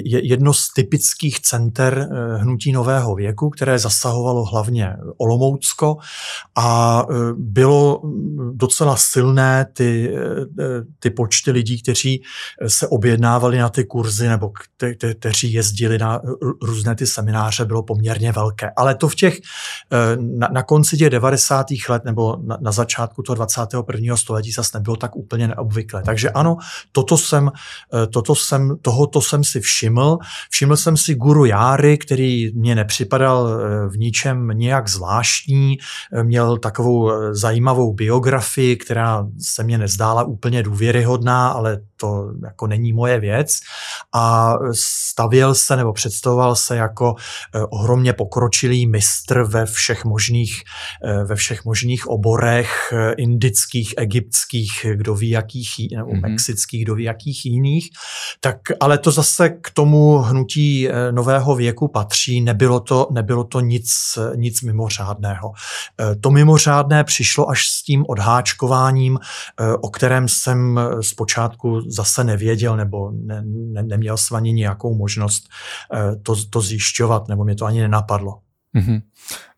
jedno 0.04 0.54
z 0.54 0.72
typických 0.72 1.40
center 1.40 2.08
hnutí 2.36 2.72
nového 2.72 3.14
věku, 3.14 3.50
které 3.50 3.78
zasahovalo 3.78 4.44
hlavně 4.44 4.96
Olomoucko 5.18 5.96
a 6.56 7.02
bylo 7.36 8.02
docela 8.52 8.96
silné 8.96 9.66
ty, 9.72 10.14
ty 10.98 11.10
počty 11.10 11.50
lidí, 11.50 11.82
kteří 11.82 12.22
se 12.66 12.88
objednávali 12.88 13.58
na 13.58 13.68
ty 13.68 13.84
kurzy 13.84 14.28
nebo 14.28 14.48
kte, 14.48 14.94
kte, 14.94 15.14
kteří 15.14 15.52
jezdili 15.52 15.99
na 16.00 16.20
různé 16.62 16.94
ty 16.94 17.06
semináře, 17.06 17.64
bylo 17.64 17.82
poměrně 17.82 18.32
velké. 18.32 18.70
Ale 18.76 18.94
to 18.94 19.08
v 19.08 19.14
těch, 19.14 19.38
eh, 19.92 20.16
na, 20.16 20.48
na 20.52 20.62
konci 20.62 20.96
těch 20.96 21.10
90. 21.10 21.66
let 21.88 22.04
nebo 22.04 22.36
na, 22.42 22.58
na 22.60 22.72
začátku 22.72 23.22
toho 23.22 23.36
21. 23.36 24.16
století 24.16 24.52
zase 24.52 24.78
nebylo 24.78 24.96
tak 24.96 25.16
úplně 25.16 25.48
neobvyklé. 25.48 26.02
Takže 26.02 26.30
ano, 26.30 26.56
toto 26.92 27.18
jsem, 27.18 27.50
eh, 27.94 28.06
toto 28.06 28.34
jsem, 28.34 28.76
tohoto 28.82 29.20
jsem 29.20 29.44
si 29.44 29.60
všiml. 29.60 30.18
Všiml 30.50 30.76
jsem 30.76 30.96
si 30.96 31.14
guru 31.14 31.44
Járy, 31.44 31.98
který 31.98 32.52
mě 32.54 32.74
nepřipadal 32.74 33.48
eh, 33.48 33.88
v 33.88 33.98
ničem 33.98 34.48
nějak 34.48 34.88
zvláštní, 34.88 35.78
měl 36.22 36.58
takovou 36.58 37.10
zajímavou 37.32 37.94
biografii, 37.94 38.76
která 38.76 39.26
se 39.38 39.62
mně 39.62 39.78
nezdála 39.78 40.22
úplně 40.22 40.62
důvěryhodná, 40.62 41.48
ale 41.48 41.80
to 42.00 42.32
jako 42.44 42.66
není 42.66 42.92
moje 42.92 43.20
věc. 43.20 43.58
A 44.14 44.54
stavěl 44.74 45.54
se 45.54 45.76
nebo 45.76 45.92
představoval 45.92 46.56
se 46.56 46.76
jako 46.76 47.14
eh, 47.54 47.60
ohromně 47.70 48.12
pokročilý 48.12 48.86
mistr 48.86 49.42
ve 49.42 49.66
všech 49.66 50.04
možných, 50.04 50.62
eh, 51.04 51.24
ve 51.24 51.34
všech 51.34 51.64
možných 51.64 52.06
oborech, 52.06 52.92
eh, 52.92 53.12
indických, 53.12 53.94
egyptských, 53.96 54.86
kdo 54.94 55.14
ví 55.14 55.30
jakých, 55.30 55.70
nebo 55.96 56.10
mm-hmm. 56.10 56.30
mexických, 56.30 56.84
kdo 56.84 56.94
ví 56.94 57.04
jakých 57.04 57.46
jiných. 57.46 57.88
Tak, 58.40 58.56
ale 58.80 58.98
to 58.98 59.10
zase 59.10 59.48
k 59.48 59.70
tomu 59.70 60.18
hnutí 60.18 60.88
nového 61.10 61.56
věku 61.56 61.88
patří, 61.88 62.40
nebylo 62.40 62.80
to, 62.80 63.08
nebylo 63.10 63.44
to 63.44 63.60
nic, 63.60 64.18
nic 64.36 64.62
mimořádného. 64.62 65.52
To 66.20 66.30
mimořádné 66.30 67.04
přišlo 67.04 67.50
až 67.50 67.68
s 67.68 67.82
tím 67.82 68.04
odháčkováním, 68.08 69.18
o 69.80 69.90
kterém 69.90 70.28
jsem 70.28 70.80
zpočátku 71.00 71.80
zase 71.90 72.24
nevěděl 72.24 72.76
nebo 72.76 73.10
ne, 73.10 73.42
ne, 73.46 73.82
neměl 73.82 74.16
jsem 74.16 74.36
ani 74.36 74.52
nějakou 74.52 74.94
možnost 74.94 75.48
eh, 75.94 76.16
to, 76.22 76.44
to 76.50 76.60
zjišťovat, 76.60 77.28
nebo 77.28 77.44
mě 77.44 77.54
to 77.54 77.64
ani 77.64 77.80
nenapadlo. 77.80 78.38
Mm-hmm. 78.76 79.02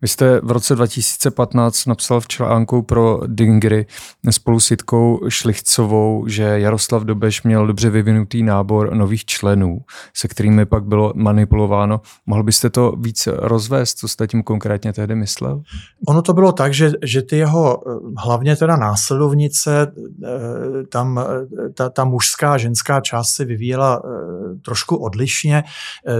Vy 0.03 0.09
jste 0.09 0.41
v 0.41 0.51
roce 0.51 0.75
2015 0.75 1.87
napsal 1.87 2.21
v 2.21 2.29
článku 2.29 2.83
pro 2.83 3.21
Dingry 3.27 3.87
spolu 4.31 4.61
s 4.61 4.71
Jitkou 4.71 5.21
Šlichcovou, 5.29 6.25
že 6.29 6.43
Jaroslav 6.43 7.03
Dobeš 7.03 7.43
měl 7.43 7.67
dobře 7.67 7.91
vyvinutý 7.91 8.43
nábor 8.43 8.95
nových 8.95 9.25
členů, 9.25 9.79
se 10.15 10.29
kterými 10.29 10.67
pak 10.67 10.85
bylo 10.85 11.13
manipulováno. 11.17 12.01
Mohl 12.27 12.43
byste 12.43 12.71
to 12.71 12.93
víc 12.99 13.29
rozvést, 13.33 13.99
co 13.99 14.09
jste 14.09 14.27
tím 14.27 14.43
konkrétně 14.43 14.93
tehdy 14.93 15.15
myslel? 15.15 15.63
Ono 16.09 16.23
to 16.23 16.33
bylo 16.33 16.53
tak, 16.53 16.75
že, 16.75 16.93
že 17.05 17.23
ty 17.23 17.37
jeho 17.37 17.83
hlavně 18.17 18.57
teda 18.57 18.77
následovnice, 18.77 19.93
eh, 20.25 20.87
tam 20.87 21.19
eh, 21.19 21.69
ta, 21.69 21.89
ta 21.89 22.05
mužská 22.05 22.59
ženská 22.59 23.01
část 23.01 23.29
se 23.29 23.45
vyvíjela 23.45 24.03
eh, 24.05 24.33
trošku 24.65 24.97
odlišně, 24.97 25.63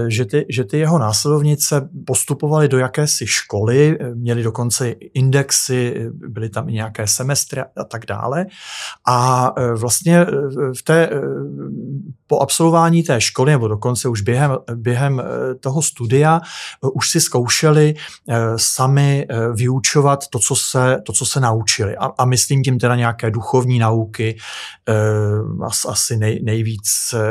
že 0.07 0.25
ty, 0.25 0.45
že 0.49 0.63
ty 0.63 0.79
jeho 0.79 0.99
následovnice 0.99 1.89
postupovaly 2.05 2.67
do 2.67 2.77
jakési 2.77 3.27
školy, 3.27 3.72
měli 4.13 4.43
dokonce 4.43 4.89
indexy, 4.91 6.09
byly 6.13 6.49
tam 6.49 6.69
i 6.69 6.73
nějaké 6.73 7.07
semestry 7.07 7.61
a 7.61 7.83
tak 7.83 8.05
dále. 8.05 8.45
A 9.07 9.51
e, 9.57 9.73
vlastně 9.73 10.21
e, 10.21 10.25
v 10.77 10.83
té, 10.83 11.05
e, 11.05 11.21
po 12.27 12.39
absolvování 12.39 13.03
té 13.03 13.21
školy, 13.21 13.51
nebo 13.51 13.67
dokonce 13.67 14.09
už 14.09 14.21
během, 14.21 14.57
během 14.75 15.21
toho 15.59 15.81
studia, 15.81 16.41
už 16.93 17.09
si 17.09 17.21
zkoušeli 17.21 17.93
sami 18.55 19.27
vyučovat 19.53 20.27
to, 20.27 20.39
co 20.39 20.55
se, 20.55 20.97
to, 21.05 21.13
co 21.13 21.25
se 21.25 21.39
naučili. 21.39 21.97
A, 21.97 22.05
a 22.17 22.25
myslím 22.25 22.63
tím 22.63 22.79
teda 22.79 22.95
nějaké 22.95 23.31
duchovní 23.31 23.79
nauky, 23.79 24.37
asi 25.87 26.17
nej, 26.17 26.39
nejvíc 26.43 26.85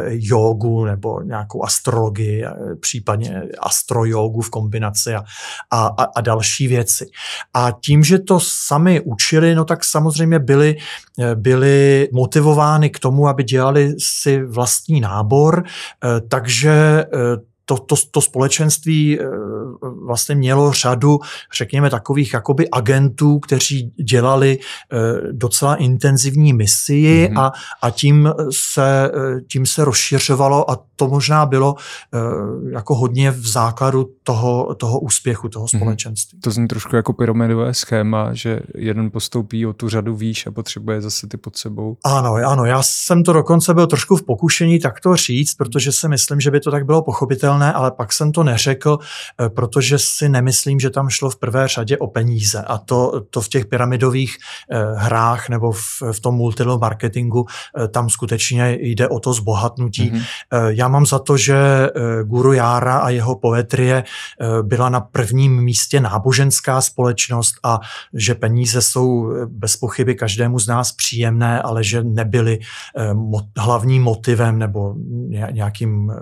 jogu 0.09 0.85
nebo 0.85 1.23
nějakou 1.23 1.65
astrologii, 1.65 2.45
případně 2.81 3.43
astrojogu 3.61 4.41
v 4.41 4.51
kombinaci 4.51 5.15
a, 5.15 5.25
a, 5.71 5.87
a, 6.17 6.21
další 6.21 6.69
věci. 6.69 7.07
A 7.55 7.71
tím, 7.71 8.05
že 8.05 8.19
to 8.19 8.41
sami 8.41 9.01
učili, 9.01 9.55
no 9.55 9.65
tak 9.65 9.85
samozřejmě 9.85 10.39
byli, 10.39 10.77
eh, 11.19 11.35
byli 11.35 12.09
motivovány 12.13 12.91
k 12.91 12.99
tomu, 12.99 13.29
aby 13.29 13.45
dělali 13.45 13.95
si 13.99 14.43
vlastní 14.53 15.01
nábor, 15.01 15.65
eh, 15.65 16.21
takže 16.29 17.05
eh, 17.05 17.52
to, 17.65 17.79
to, 17.79 17.95
to 18.11 18.21
společenství 18.21 19.21
eh, 19.21 19.25
vlastně 20.05 20.35
mělo 20.35 20.73
řadu, 20.73 21.19
řekněme, 21.59 21.91
takových 21.91 22.35
jakoby 22.35 22.71
agentů, 22.71 23.39
kteří 23.39 23.93
dělali 24.05 24.59
eh, 24.59 24.99
docela 25.33 25.77
intenzivní 25.77 26.53
misii 26.53 27.29
mm-hmm. 27.29 27.41
a, 27.41 27.53
a 27.83 27.91
tím, 27.91 28.33
se, 28.51 29.11
eh, 29.15 29.41
tím 29.41 29.67
se 29.67 29.85
rozšiřovalo 29.85 30.71
a 30.71 30.79
to 30.97 31.09
možná 31.09 31.47
bylo 31.47 31.75
jako 32.73 32.95
hodně 32.95 33.31
v 33.31 33.47
základu 33.47 34.09
toho, 34.23 34.75
toho 34.75 35.01
úspěchu, 35.01 35.49
toho 35.49 35.67
mhm. 35.73 35.81
společenství. 35.81 36.39
Mm-hmm. 36.39 36.43
To 36.43 36.51
zní 36.51 36.69
trošku 36.69 36.97
jako 36.97 37.13
pyramidové 37.13 37.75
schéma, 37.75 38.35
že 38.35 38.61
jeden 38.75 39.11
postoupí 39.11 39.67
o 39.67 39.73
tu 39.73 39.89
řadu 39.89 40.17
výš 40.17 40.47
a 40.47 40.51
potřebuje 40.51 41.01
zase 41.01 41.27
ty 41.27 41.37
pod 41.37 41.57
sebou. 41.57 41.97
Ano, 42.05 42.35
ano, 42.35 42.65
já 42.65 42.83
jsem 42.83 43.25
to 43.25 43.33
dokonce 43.33 43.75
byl 43.75 43.87
trošku 43.87 44.17
v 44.17 44.23
pokušení 44.23 44.79
tak 44.79 45.01
to 45.01 45.17
říct, 45.17 45.55
protože 45.55 45.93
si 45.93 46.09
myslím, 46.09 46.41
že 46.41 46.51
by 46.51 46.61
to 46.61 46.71
tak 46.71 46.87
bylo 46.87 47.03
pochopitelné 47.03 47.52
pochopitelné, 47.53 47.73
ale 47.73 47.91
pak 47.91 48.13
jsem 48.13 48.33
to 48.33 48.43
neřekl, 48.43 48.99
eh, 49.41 49.49
protože 49.49 49.99
si 49.99 50.29
nemyslím, 50.29 50.81
že 50.81 50.91
tam 50.91 51.09
šlo 51.09 51.31
v 51.31 51.37
prvé 51.37 51.69
řadě 51.69 51.99
o 51.99 52.07
peníze. 52.07 52.63
A 52.63 52.79
to, 52.79 53.23
to 53.31 53.41
v 53.41 53.49
těch 53.49 53.67
pyramidových 53.67 54.37
eh, 54.71 54.79
hrách 54.97 55.49
nebo 55.49 55.73
v, 55.73 56.03
v 56.13 56.21
tom 56.21 56.35
multilevel 56.35 56.79
marketingu 56.79 57.47
eh, 57.47 57.89
tam 57.89 58.11
skutečně 58.11 58.77
jde 58.81 59.09
o 59.09 59.21
to 59.21 59.33
zbohatnutí. 59.33 60.11
Mm-hmm. 60.11 60.23
Já 60.69 60.89
mám 60.89 61.07
za 61.07 61.19
to, 61.19 61.37
že 61.37 61.57
Guru 62.25 62.53
Jára 62.53 62.99
a 62.99 63.09
jeho 63.09 63.35
poetrie 63.35 64.05
byla 64.63 64.89
na 64.89 65.01
prvním 65.01 65.63
místě 65.63 66.01
náboženská 66.01 66.81
společnost 66.81 67.55
a 67.63 67.81
že 68.15 68.35
peníze 68.35 68.83
jsou 68.83 69.33
bez 69.47 69.77
pochyby 69.77 70.15
každému 70.15 70.59
z 70.59 70.67
nás 70.67 70.93
příjemné, 70.93 71.63
ale 71.63 71.85
že 71.85 72.03
nebyly 72.03 72.59
hlavním 73.57 74.03
motivem 74.03 74.59
nebo 74.59 74.95
nějakým 75.51 76.13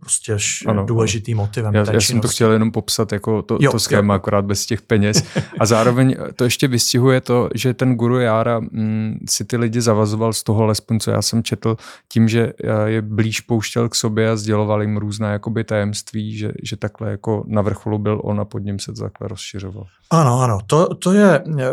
prostě 0.00 0.36
ano, 0.66 0.84
důležitým 0.84 1.36
motivem. 1.36 1.74
Já, 1.74 1.92
já 1.92 2.00
jsem 2.00 2.20
to 2.20 2.28
chtěl 2.28 2.52
jenom 2.52 2.72
popsat 2.72 3.12
jako 3.12 3.42
to, 3.42 3.58
jo, 3.60 3.72
to 3.72 3.78
schéma, 3.78 4.14
jo. 4.14 4.16
akorát 4.16 4.44
bez 4.44 4.66
těch 4.66 4.82
peněz. 4.82 5.24
A 5.60 5.66
zároveň 5.66 6.16
to 6.36 6.44
ještě 6.44 6.68
vystihuje 6.68 7.20
to, 7.20 7.48
že 7.54 7.74
ten 7.74 7.94
guru 7.94 8.18
Jára 8.18 8.60
mm, 8.60 9.18
si 9.28 9.44
ty 9.44 9.56
lidi 9.56 9.80
zavazoval 9.80 10.32
z 10.32 10.42
toho, 10.42 10.64
alespoň 10.64 11.00
co 11.00 11.10
já 11.10 11.22
jsem 11.22 11.42
četl, 11.42 11.76
tím, 12.08 12.28
že 12.28 12.52
je 12.84 13.02
blíž 13.02 13.40
pouštěl 13.40 13.88
k 13.88 13.94
sobě 13.94 14.30
a 14.30 14.36
sděloval 14.36 14.82
jim 14.82 14.96
různá 14.96 15.32
jakoby 15.32 15.64
tajemství, 15.64 16.36
že, 16.36 16.52
že 16.62 16.76
takhle 16.76 17.10
jako 17.10 17.44
na 17.46 17.62
vrcholu 17.62 17.98
byl 17.98 18.20
on 18.24 18.40
a 18.40 18.44
pod 18.44 18.58
ním 18.58 18.78
se 18.78 18.92
to 18.92 19.02
takhle 19.02 19.28
rozšiřoval. 19.28 19.86
Ano, 20.10 20.40
ano, 20.40 20.58
to, 20.66 20.94
to, 20.94 21.12
je, 21.12 21.44
eh, 21.58 21.70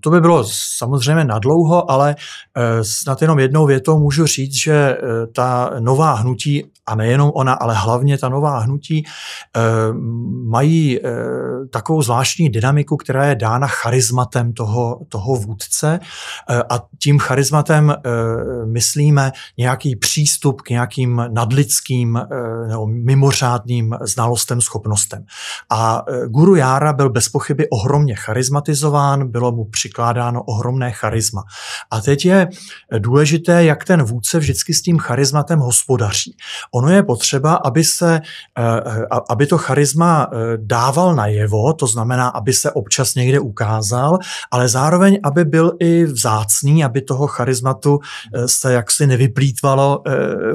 to 0.00 0.10
by 0.10 0.20
bylo 0.20 0.44
samozřejmě 0.76 1.24
nadlouho, 1.24 1.90
ale 1.90 2.16
eh, 2.56 2.84
snad 2.84 3.22
jenom 3.22 3.38
jednou 3.38 3.66
větou 3.66 3.98
můžu 3.98 4.26
říct, 4.26 4.54
že 4.54 4.72
eh, 4.72 5.26
ta 5.26 5.70
nová 5.78 6.14
hnutí, 6.14 6.64
a 6.86 6.94
nejenom 6.94 7.32
ona, 7.34 7.52
ale 7.52 7.74
hlavně 7.74 8.18
ta 8.18 8.28
nová 8.28 8.58
hnutí, 8.58 9.04
mají 10.46 11.00
takovou 11.70 12.02
zvláštní 12.02 12.48
dynamiku, 12.48 12.96
která 12.96 13.24
je 13.24 13.34
dána 13.34 13.66
charizmatem 13.66 14.52
toho, 14.52 15.00
toho 15.08 15.36
vůdce 15.36 16.00
a 16.70 16.82
tím 17.02 17.18
charizmatem 17.18 17.94
myslíme 18.64 19.32
nějaký 19.58 19.96
přístup 19.96 20.62
k 20.62 20.70
nějakým 20.70 21.24
nadlidským 21.28 22.20
nebo 22.68 22.86
mimořádným 22.86 23.96
znalostem, 24.00 24.60
schopnostem. 24.60 25.24
A 25.70 26.02
Guru 26.26 26.54
Jára 26.54 26.92
byl 26.92 27.10
bez 27.10 27.28
pochyby 27.28 27.56
by 27.56 27.68
ohromně 27.68 28.14
charizmatizován, 28.14 29.28
bylo 29.28 29.52
mu 29.52 29.64
přikládáno 29.64 30.42
ohromné 30.42 30.92
charisma. 30.92 31.42
A 31.90 32.00
teď 32.00 32.24
je 32.24 32.48
důležité, 32.98 33.64
jak 33.64 33.84
ten 33.84 34.02
vůdce 34.02 34.38
vždycky 34.38 34.74
s 34.74 34.82
tím 34.82 34.98
charizmatem 34.98 35.58
hospodaří. 35.58 36.36
Ono 36.76 36.90
je 36.90 37.02
potřeba, 37.02 37.54
aby 37.54 37.84
se, 37.84 38.20
aby 39.28 39.46
to 39.46 39.58
charisma 39.58 40.30
dával 40.56 41.14
najevo, 41.14 41.72
to 41.72 41.86
znamená, 41.86 42.28
aby 42.28 42.52
se 42.52 42.70
občas 42.70 43.14
někde 43.14 43.40
ukázal, 43.40 44.18
ale 44.50 44.68
zároveň, 44.68 45.18
aby 45.22 45.44
byl 45.44 45.72
i 45.80 46.04
vzácný, 46.04 46.84
aby 46.84 47.00
toho 47.00 47.26
charizmatu 47.26 48.00
se 48.46 48.72
jaksi 48.72 49.06
nevyplýtvalo 49.06 50.02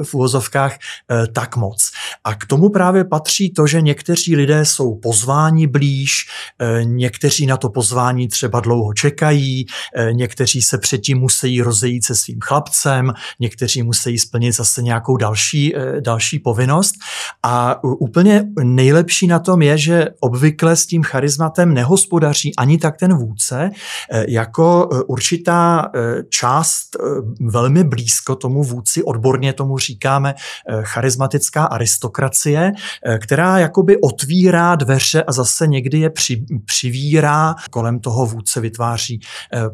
v 0.02 0.14
úvozovkách 0.14 0.76
tak 1.32 1.56
moc. 1.56 1.90
A 2.24 2.34
k 2.34 2.46
tomu 2.46 2.68
právě 2.68 3.04
patří 3.04 3.50
to, 3.50 3.66
že 3.66 3.80
někteří 3.80 4.36
lidé 4.36 4.64
jsou 4.64 4.94
pozváni 4.94 5.66
blíž, 5.66 6.26
někteří 6.82 7.46
na 7.46 7.56
to 7.56 7.68
pozvání 7.70 8.28
třeba 8.28 8.60
dlouho 8.60 8.94
čekají, 8.94 9.66
někteří 10.12 10.62
se 10.62 10.78
předtím 10.78 11.18
musí 11.18 11.62
rozejít 11.62 12.04
se 12.04 12.14
svým 12.14 12.38
chlapcem, 12.42 13.12
někteří 13.40 13.82
musí 13.82 14.18
splnit 14.18 14.52
zase 14.52 14.82
nějakou 14.82 15.16
další, 15.16 15.76
eh, 15.76 16.00
další 16.12 16.38
povinnost. 16.38 16.94
A 17.42 17.84
úplně 17.84 18.44
nejlepší 18.62 19.26
na 19.26 19.38
tom 19.38 19.62
je, 19.62 19.78
že 19.78 20.08
obvykle 20.20 20.76
s 20.76 20.86
tím 20.86 21.02
charizmatem 21.02 21.74
nehospodaří 21.74 22.56
ani 22.56 22.78
tak 22.78 22.96
ten 22.96 23.14
vůdce, 23.14 23.70
eh, 24.10 24.24
jako 24.28 24.88
eh, 24.92 25.02
určitá 25.08 25.90
část 26.28 26.96
velmi 27.40 27.84
blízko 27.84 28.36
tomu 28.36 28.62
vůdci, 28.64 29.02
odborně 29.02 29.52
tomu 29.52 29.78
říkáme 29.78 30.34
charismatická 30.82 31.64
aristokracie, 31.64 32.72
která 33.18 33.58
jakoby 33.58 33.96
otvírá 34.00 34.74
dveře 34.76 35.22
a 35.22 35.32
zase 35.32 35.66
někdy 35.66 35.98
je 35.98 36.10
při, 36.10 36.44
přivírá, 36.64 37.54
kolem 37.70 38.00
toho 38.00 38.26
vůdce 38.26 38.60
vytváří 38.60 39.20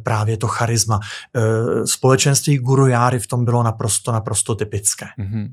právě 0.03 0.37
to 0.37 0.46
charisma. 0.46 1.01
Společenství 1.85 2.59
guru 2.59 2.87
járy 2.87 3.18
v 3.18 3.27
tom 3.27 3.44
bylo 3.44 3.62
naprosto, 3.62 4.12
naprosto 4.12 4.55
typické. 4.55 5.07
Mm-hmm. 5.18 5.48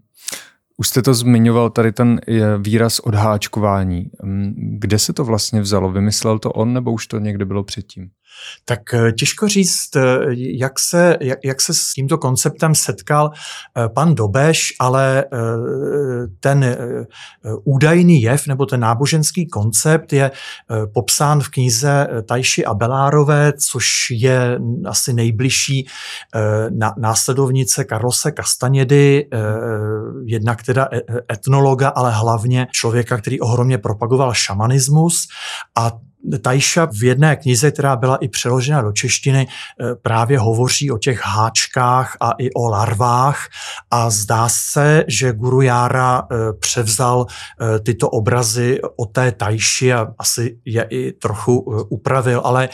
Už 0.78 0.88
jste 0.88 1.02
to 1.02 1.14
zmiňoval, 1.14 1.70
tady 1.70 1.92
ten 1.92 2.22
výraz 2.62 3.00
odháčkování. 3.00 4.10
Mm, 4.24 4.78
kde 4.80 5.00
se 5.00 5.14
to 5.14 5.26
vlastně 5.26 5.62
vzalo? 5.62 5.92
Vymyslel 5.92 6.40
to 6.40 6.52
on, 6.52 6.74
nebo 6.74 6.92
už 6.92 7.08
to 7.08 7.20
někde 7.20 7.46
bylo 7.46 7.64
předtím? 7.64 8.10
Tak 8.66 8.94
eh, 8.94 9.12
těžko 9.12 9.48
říct, 9.48 9.96
eh, 9.96 10.02
jak 10.36 10.80
se, 10.80 11.18
jak, 11.22 11.40
jak 11.44 11.62
se 11.62 11.74
s 11.74 11.94
tímto 11.94 12.18
konceptem 12.18 12.76
setkal 12.76 13.32
eh, 13.32 13.90
pan 13.90 14.16
Dobeš, 14.16 14.74
ale 14.80 15.26
ten 16.40 16.78
údajný 17.64 18.22
jev 18.22 18.48
nebo 18.48 18.66
ten 18.66 18.80
náboženský 18.80 19.48
koncept 19.48 20.14
je 20.14 20.32
popsán 20.94 21.42
v 21.42 21.50
knize 21.50 22.08
Tajši 22.26 22.66
Abelárové, 22.66 23.54
což 23.54 23.88
je 24.12 24.60
asi 24.86 25.14
nejbližší 25.14 25.88
následovnice 26.98 27.84
Karlose 27.84 28.32
Kastanědy, 28.32 29.30
jednak 30.26 30.64
teda 30.64 30.88
etnologa, 31.32 31.90
ale 31.90 32.12
hlavně 32.12 32.68
člověka, 32.72 33.18
který 33.18 33.40
ohromně 33.40 33.78
propagoval 33.78 34.34
šamanismus. 34.34 35.28
A 35.78 35.92
Tajša 36.42 36.86
v 36.86 37.04
jedné 37.04 37.36
knize, 37.36 37.72
která 37.72 37.96
byla 37.96 38.16
i 38.16 38.28
přeložena 38.28 38.82
do 38.82 38.92
češtiny, 38.92 39.48
eh, 39.48 39.96
právě 39.96 40.40
hovoří 40.40 40.92
o 40.92 40.98
těch 40.98 41.22
háčkách 41.26 42.18
a 42.22 42.32
i 42.32 42.52
o 42.52 42.70
larvách 42.70 43.48
a 43.92 44.10
zdá 44.10 44.50
se, 44.50 45.04
že 45.08 45.34
Guru 45.34 45.62
Jára 45.62 46.22
eh, 46.32 46.36
převzal 46.60 47.26
eh, 47.26 47.80
tyto 47.80 48.10
obrazy 48.10 48.80
o 48.98 49.06
té 49.06 49.32
Tajši 49.32 49.94
a 49.94 50.08
asi 50.18 50.58
je 50.66 50.88
i 50.90 51.12
trochu 51.12 51.58
upravil, 51.90 52.42
ale 52.44 52.70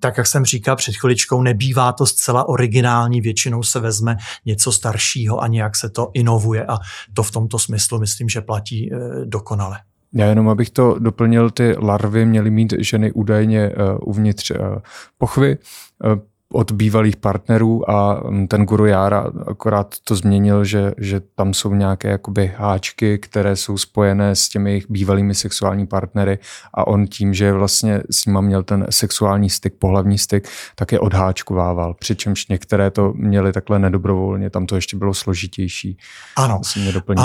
tak, 0.00 0.16
jak 0.16 0.26
jsem 0.26 0.44
říkal 0.44 0.76
před 0.76 0.96
chviličkou, 0.96 1.42
nebývá 1.42 1.92
to 1.92 2.06
zcela 2.06 2.48
originální, 2.48 3.20
většinou 3.20 3.62
se 3.62 3.80
vezme 3.80 4.16
něco 4.44 4.72
staršího 4.72 5.42
a 5.42 5.46
nějak 5.46 5.76
se 5.76 5.90
to 5.90 6.10
inovuje 6.14 6.66
a 6.66 6.78
to 7.14 7.22
v 7.22 7.30
tomto 7.30 7.58
smyslu 7.58 7.98
myslím, 7.98 8.28
že 8.28 8.40
platí 8.40 8.90
dokonale. 9.24 9.78
Já 10.16 10.26
jenom 10.26 10.48
abych 10.48 10.70
to 10.70 10.98
doplnil, 10.98 11.50
ty 11.50 11.74
larvy 11.78 12.24
měly 12.26 12.50
mít 12.50 12.74
ženy 12.78 13.12
údajně 13.12 13.70
uh, 13.70 14.08
uvnitř 14.08 14.50
uh, 14.50 14.56
pochvy. 15.18 15.58
Od 16.52 16.72
bývalých 16.72 17.16
partnerů 17.16 17.90
a 17.90 18.22
mm, 18.30 18.48
ten 18.48 18.64
guru 18.64 18.86
Jára 18.86 19.30
akorát 19.46 19.94
to 20.04 20.14
změnil, 20.14 20.64
že, 20.64 20.92
že 20.98 21.20
tam 21.34 21.54
jsou 21.54 21.74
nějaké 21.74 22.08
jakoby 22.08 22.52
háčky, 22.56 23.18
které 23.18 23.56
jsou 23.56 23.78
spojené 23.78 24.36
s 24.36 24.48
těmi 24.48 24.70
jejich 24.70 24.90
bývalými 24.90 25.34
sexuální 25.34 25.86
partnery 25.86 26.38
a 26.74 26.86
on 26.86 27.06
tím, 27.06 27.34
že 27.34 27.52
vlastně 27.52 28.02
s 28.10 28.26
nima 28.26 28.40
měl 28.40 28.62
ten 28.62 28.86
sexuální 28.90 29.50
styk, 29.50 29.74
pohlavní 29.78 30.18
styk, 30.18 30.48
tak 30.74 30.92
je 30.92 31.00
odháčkovával. 31.00 31.94
Přičemž 31.94 32.48
některé 32.48 32.90
to 32.90 33.12
měly 33.16 33.52
takhle 33.52 33.78
nedobrovolně, 33.78 34.50
tam 34.50 34.66
to 34.66 34.74
ještě 34.74 34.96
bylo 34.96 35.14
složitější. 35.14 35.96
Ano, 36.36 36.60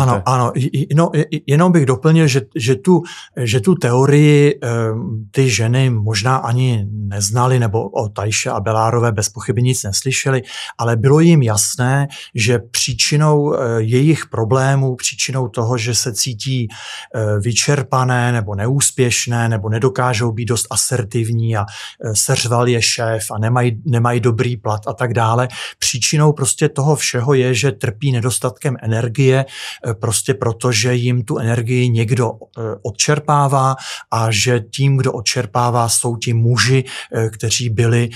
ano, 0.01 0.23
ano. 0.25 0.51
No, 0.95 1.12
jenom 1.47 1.71
bych 1.71 1.86
doplnil, 1.86 2.27
že, 2.27 2.41
že, 2.55 2.75
tu, 2.75 3.03
že 3.38 3.60
tu 3.60 3.75
teorii 3.75 4.60
ehm, 4.62 5.25
ty 5.31 5.49
ženy 5.49 5.89
možná 5.89 6.36
ani 6.36 6.88
neznali, 6.91 7.60
nebo 7.60 7.89
o 7.89 8.10
Tajše 8.10 8.49
a 8.49 8.60
Belárové 8.60 9.11
bez 9.12 9.30
pochyby 9.30 9.63
nic 9.63 9.84
neslyšeli, 9.84 10.41
ale 10.78 10.95
bylo 10.95 11.19
jim 11.19 11.41
jasné, 11.41 12.08
že 12.36 12.60
příčinou 12.60 13.54
eh, 13.54 13.82
jejich 13.82 14.26
problémů, 14.26 14.95
příčinou 14.95 15.47
toho, 15.47 15.78
že 15.78 15.95
se 15.95 16.13
cítí 16.13 16.67
eh, 16.67 17.39
vyčerpané 17.39 18.32
nebo 18.32 18.56
neúspěšné 18.56 19.50
nebo 19.50 19.69
nedokážou 19.69 20.32
být 20.32 20.45
dost 20.45 20.67
asertivní 20.69 21.58
a 21.58 21.65
eh, 21.65 22.15
seřval 22.15 22.67
je 22.67 22.82
šéf 22.82 23.32
a 23.32 23.38
nemají, 23.38 23.82
nemají 23.86 24.19
dobrý 24.19 24.58
plat 24.58 24.82
a 24.88 24.93
tak 24.93 25.13
dále. 25.13 25.47
Příčinou 25.80 26.34
prostě 26.34 26.69
toho 26.69 26.95
všeho 26.95 27.34
je, 27.34 27.54
že 27.54 27.71
trpí 27.71 28.12
nedostatkem 28.12 28.78
energie, 28.82 29.45
prostě 30.00 30.34
proto, 30.34 30.71
že 30.71 30.95
jim 30.95 31.24
tu 31.24 31.38
energii 31.38 31.89
někdo 31.89 32.32
odčerpává 32.82 33.76
a 34.12 34.32
že 34.32 34.60
tím, 34.60 34.97
kdo 34.97 35.13
odčerpává, 35.13 35.89
jsou 35.89 36.17
ti 36.17 36.34
muži, 36.34 36.84
kteří 37.32 37.69
byli 37.69 38.10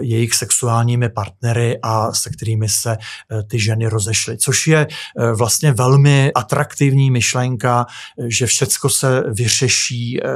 jejich 0.00 0.34
sexuálními 0.36 1.08
partnery 1.08 1.78
a 1.82 2.12
se 2.12 2.30
kterými 2.30 2.68
se 2.68 2.96
eh, 2.96 3.42
ty 3.42 3.58
ženy 3.60 3.88
rozešly. 3.88 4.38
Což 4.38 4.66
je 4.66 4.86
eh, 4.86 5.32
vlastně 5.32 5.72
velmi 5.72 6.32
atraktivní 6.34 7.10
myšlenka, 7.10 7.86
že 8.28 8.46
všecko 8.46 8.88
se 8.88 9.22
vyřeší 9.34 10.20
eh, 10.22 10.28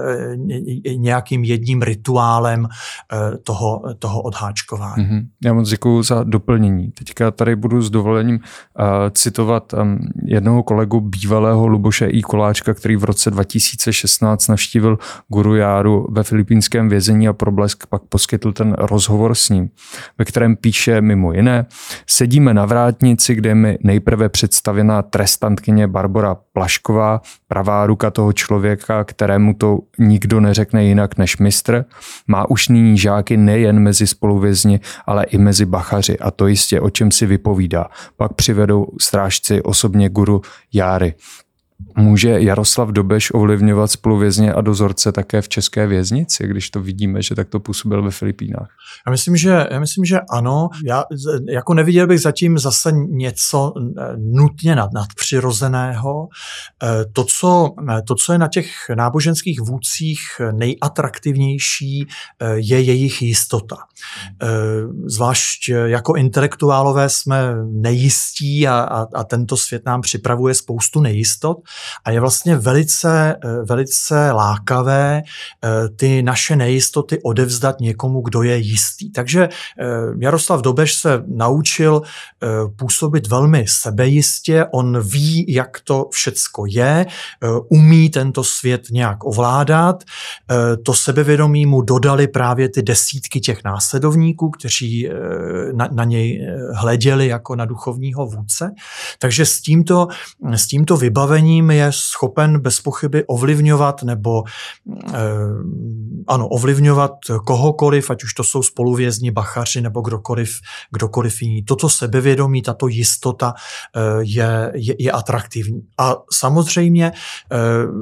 nějakým 0.97 1.45
jedním 1.45 1.83
rituálem 1.83 2.69
toho, 3.45 3.83
toho 3.99 4.23
odháčkování. 4.23 5.05
Mm-hmm. 5.05 5.27
Já 5.45 5.53
moc 5.53 5.69
děkuji 5.69 6.03
za 6.03 6.25
doplnění. 6.25 6.91
Teďka 6.91 7.31
tady 7.31 7.57
budu 7.57 7.83
s 7.83 7.91
dovolením 7.91 8.41
citovat 9.13 9.75
jednoho 10.25 10.63
kolegu 10.63 11.01
bývalého 11.01 11.67
Luboše 11.67 12.07
I. 12.07 12.23
Koláčka, 12.23 12.75
který 12.75 12.97
v 12.97 13.05
roce 13.05 13.31
2016 13.31 14.49
navštívil 14.49 14.99
Guru 15.29 15.57
Járu 15.57 16.07
ve 16.11 16.23
filipínském 16.23 16.89
vězení 16.89 17.29
a 17.29 17.33
problesk 17.33 17.87
pak 17.87 18.03
poskytl 18.03 18.53
ten 18.53 18.73
rozhovor 18.79 19.35
s 19.35 19.49
ním 19.49 19.71
ve 20.19 20.25
kterém 20.25 20.57
píše 20.57 21.01
mimo 21.01 21.33
jiné, 21.33 21.67
sedíme 22.07 22.55
na 22.55 22.67
vrátnici, 22.67 23.35
kde 23.35 23.51
je 23.51 23.55
mi 23.55 23.79
nejprve 23.83 24.29
představená 24.29 25.03
trestantkyně 25.03 25.87
Barbara 25.87 26.37
Plašková, 26.53 27.21
pravá 27.49 27.87
ruka 27.87 28.11
toho 28.11 28.33
člověka, 28.33 29.05
kterému 29.05 29.55
to 29.55 29.79
nikdo 29.99 30.41
neřekne 30.41 30.85
jinak 30.85 31.19
než 31.19 31.39
mistr, 31.39 31.85
má 32.27 32.51
už 32.51 32.69
nyní 32.69 32.99
žáky 32.99 33.37
nejen 33.37 33.81
mezi 33.81 34.07
spoluvězni, 34.07 34.81
ale 35.07 35.25
i 35.25 35.39
mezi 35.39 35.65
bachaři 35.65 36.19
a 36.19 36.31
to 36.31 36.47
jistě 36.47 36.81
o 36.81 36.91
čem 36.91 37.11
si 37.11 37.27
vypovídá. 37.27 37.87
Pak 38.17 38.33
přivedou 38.33 38.87
strážci 39.01 39.63
osobně 39.63 40.09
guru 40.09 40.41
Járy. 40.73 41.15
Může 41.97 42.41
Jaroslav 42.41 42.89
Dobeš 42.89 43.35
ovlivňovat 43.35 43.91
spoluvězně 43.91 44.53
a 44.53 44.61
dozorce 44.61 45.13
také 45.13 45.43
v 45.43 45.49
české 45.49 45.87
věznici, 45.87 46.47
když 46.47 46.71
to 46.71 46.81
vidíme, 46.81 47.23
že 47.23 47.35
takto 47.35 47.61
působil 47.61 48.03
ve 48.03 48.11
Filipínách? 48.11 48.69
Já 49.07 49.11
myslím, 49.11 49.37
že, 49.37 49.67
já 49.71 49.81
myslím, 49.81 50.05
že 50.05 50.21
ano. 50.31 50.69
Já 50.85 51.05
jako 51.49 51.75
neviděl 51.75 52.07
bych 52.07 52.21
zatím 52.21 52.59
zase 52.59 52.93
něco 52.93 53.73
eh, 53.77 54.03
nutně 54.17 54.77
nad, 54.77 54.93
nadpřirozeného. 54.93 56.29
Eh, 56.83 57.05
to 57.13 57.25
co, 57.25 57.75
eh, 57.91 58.03
to, 58.03 58.15
co 58.15 58.33
je 58.33 58.39
na 58.39 58.49
těch 58.49 58.71
náboženských 58.95 59.61
vůdcích 59.61 60.21
nejatraktivnější, 60.53 62.07
je 62.55 62.81
jejich 62.81 63.23
jistota. 63.23 63.77
Zvlášť 65.07 65.69
jako 65.69 66.15
intelektuálové 66.15 67.09
jsme 67.09 67.55
nejistí 67.73 68.69
a, 68.69 68.81
a, 68.81 69.07
a 69.15 69.25
tento 69.25 69.57
svět 69.57 69.83
nám 69.87 70.01
připravuje 70.01 70.55
spoustu 70.55 71.01
nejistot 71.01 71.59
A 72.05 72.11
je 72.11 72.21
vlastně 72.21 72.57
velice, 72.57 73.37
velice 73.65 74.33
lákavé 74.33 75.23
ty 75.97 76.23
naše 76.23 76.57
nejistoty 76.57 77.23
odevzdat 77.23 77.81
někomu, 77.81 78.21
kdo 78.21 78.43
je 78.43 78.57
jistý. 78.57 79.13
Takže 79.13 79.49
Jaroslav 80.21 80.61
Dobeš 80.61 80.95
se 80.95 81.23
naučil 81.27 82.03
působit 82.77 83.27
velmi 83.27 83.65
sebejistě, 83.69 84.67
on 84.73 85.01
ví, 85.01 85.53
jak 85.53 85.81
to 85.85 86.09
všecko 86.13 86.65
je, 86.69 87.07
umí 87.69 88.11
tento 88.11 88.45
svět 88.45 88.83
nějak 88.91 89.25
ovládat, 89.25 90.05
to 90.85 90.95
sebevědomí 90.95 91.67
mu 91.67 91.83
dodali 91.83 92.29
právě 92.29 92.69
ty 92.69 92.83
desítky 92.83 93.41
těch 93.41 93.65
následovníků, 93.65 94.51
kteří 94.51 95.09
na, 95.73 95.89
na 95.93 96.05
něj 96.05 96.47
hleděli 96.75 97.27
jako 97.27 97.57
na 97.57 97.65
duchovního 97.65 98.27
vůdce. 98.27 98.71
Takže 99.19 99.47
s 99.47 99.61
tímto, 99.61 100.09
s 100.53 100.67
tímto 100.67 100.97
vybavením 100.97 101.60
je 101.71 101.91
schopen 101.93 102.61
bez 102.61 102.81
pochyby 102.81 103.25
ovlivňovat 103.27 104.03
nebo 104.03 104.43
eh, 105.09 105.19
ano, 106.29 106.49
ovlivňovat 106.49 107.13
kohokoliv, 107.47 108.11
ať 108.11 108.25
už 108.25 108.35
to 108.35 108.45
jsou 108.45 108.63
spoluvězni, 108.63 109.31
bachaři 109.31 109.81
nebo 109.81 110.01
kdokoliv, 110.01 110.51
kdokoliv 110.91 111.43
jiný. 111.43 111.65
Toto 111.65 111.89
sebevědomí, 111.89 112.63
tato 112.63 112.89
jistota 112.89 113.55
eh, 113.97 114.01
je, 114.21 114.73
je, 114.75 114.95
je 114.99 115.13
atraktivní. 115.13 115.81
A 115.99 116.17
samozřejmě 116.33 117.13
eh, 117.13 117.57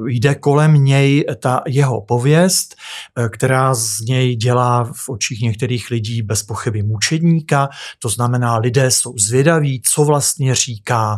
jde 0.07 0.35
kolem 0.35 0.73
něj 0.73 1.25
ta 1.39 1.61
jeho 1.67 2.01
pověst, 2.01 2.75
eh, 3.17 3.29
která 3.29 3.73
z 3.73 3.99
něj 3.99 4.35
dělá 4.35 4.83
v 4.83 5.09
očích 5.09 5.41
některých 5.41 5.89
lidí 5.89 6.21
bez 6.21 6.43
pochyby 6.43 6.83
mučedníka, 6.83 7.69
to 7.99 8.09
znamená, 8.09 8.57
lidé 8.57 8.91
jsou 8.91 9.13
zvědaví, 9.17 9.81
co 9.85 10.05
vlastně 10.05 10.55
říká, 10.55 11.17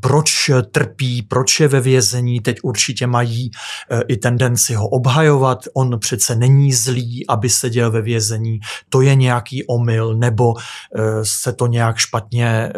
proč 0.00 0.50
trpí, 0.70 1.22
proč 1.22 1.55
je 1.60 1.68
ve 1.68 1.80
vězení, 1.80 2.40
teď 2.40 2.56
určitě 2.62 3.06
mají 3.06 3.50
i 4.08 4.16
tendenci 4.16 4.74
ho 4.74 4.88
obhajovat, 4.88 5.58
on 5.74 5.98
přece 5.98 6.36
není 6.36 6.72
zlý, 6.72 7.26
aby 7.28 7.48
seděl 7.48 7.90
ve 7.90 8.02
vězení, 8.02 8.60
to 8.88 9.00
je 9.00 9.14
nějaký 9.14 9.66
omyl, 9.66 10.14
nebo 10.14 10.54
eh, 10.56 11.02
se 11.22 11.52
to 11.52 11.66
nějak 11.66 11.96
špatně 11.96 12.48
eh, 12.48 12.72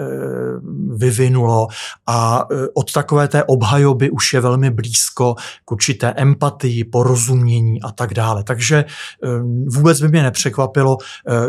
vyvinulo. 0.96 1.66
A 2.06 2.46
eh, 2.50 2.54
od 2.74 2.92
takové 2.92 3.28
té 3.28 3.44
obhajoby 3.44 4.10
už 4.10 4.34
je 4.34 4.40
velmi 4.40 4.70
blízko 4.70 5.34
k 5.64 5.72
určité 5.72 6.12
empatii, 6.16 6.84
porozumění 6.84 7.82
a 7.82 7.92
tak 7.92 8.14
dále. 8.14 8.44
Takže 8.44 8.84
vůbec 9.66 10.00
by 10.00 10.08
mě 10.08 10.22
nepřekvapilo, 10.22 10.96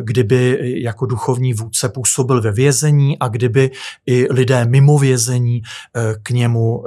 kdyby 0.01 0.59
jako 0.83 1.05
duchovní 1.05 1.53
vůdce 1.53 1.89
působil 1.89 2.41
ve 2.41 2.51
vězení 2.51 3.19
a 3.19 3.27
kdyby 3.27 3.71
i 4.05 4.27
lidé 4.29 4.65
mimo 4.65 4.97
vězení 4.97 5.61
k 6.23 6.29
němu 6.29 6.83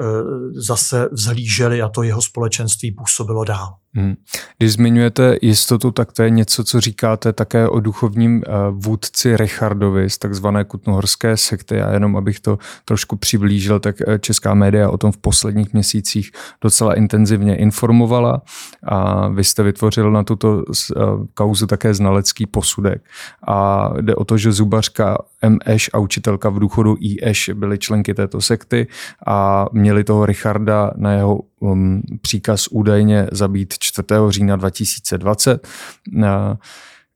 zase 0.54 1.08
vzhlíželi 1.12 1.82
a 1.82 1.88
to 1.88 2.02
jeho 2.02 2.22
společenství 2.22 2.92
působilo 2.92 3.44
dál. 3.44 3.81
Hmm. 3.94 4.14
Když 4.58 4.72
zmiňujete 4.72 5.36
jistotu, 5.42 5.90
tak 5.90 6.12
to 6.12 6.22
je 6.22 6.30
něco, 6.30 6.64
co 6.64 6.80
říkáte 6.80 7.32
také 7.32 7.68
o 7.68 7.80
duchovním 7.80 8.42
eh, 8.46 8.50
vůdci 8.70 9.36
Richardovi 9.36 10.10
z 10.10 10.18
takzvané 10.18 10.64
kutnohorské 10.64 11.36
sekty. 11.36 11.82
A 11.82 11.92
jenom 11.92 12.16
abych 12.16 12.40
to 12.40 12.58
trošku 12.84 13.16
přiblížil, 13.16 13.80
tak 13.80 13.96
eh, 14.06 14.18
česká 14.18 14.54
média 14.54 14.90
o 14.90 14.98
tom 14.98 15.12
v 15.12 15.16
posledních 15.16 15.72
měsících 15.72 16.30
docela 16.60 16.94
intenzivně 16.94 17.56
informovala 17.56 18.42
a 18.82 19.28
vy 19.28 19.44
jste 19.44 19.62
vytvořil 19.62 20.10
na 20.10 20.24
tuto 20.24 20.62
eh, 20.62 21.00
kauzu 21.34 21.66
také 21.66 21.94
znalecký 21.94 22.46
posudek. 22.46 23.02
A 23.46 23.90
jde 24.00 24.14
o 24.14 24.24
to, 24.24 24.38
že 24.38 24.52
zubařka 24.52 25.18
M. 25.42 25.58
Eš 25.66 25.90
a 25.92 25.98
učitelka 25.98 26.48
v 26.48 26.58
důchodu 26.58 26.96
I. 27.00 27.16
Eš 27.22 27.50
byly 27.54 27.78
členky 27.78 28.14
této 28.14 28.40
sekty 28.40 28.86
a 29.26 29.66
měli 29.72 30.04
toho 30.04 30.26
Richarda 30.26 30.90
na 30.96 31.12
jeho 31.12 31.40
um, 31.62 32.02
příkaz 32.22 32.68
údajně 32.68 33.26
zabít 33.32 33.74
4. 33.78 34.06
října 34.28 34.56
2020. 34.56 35.68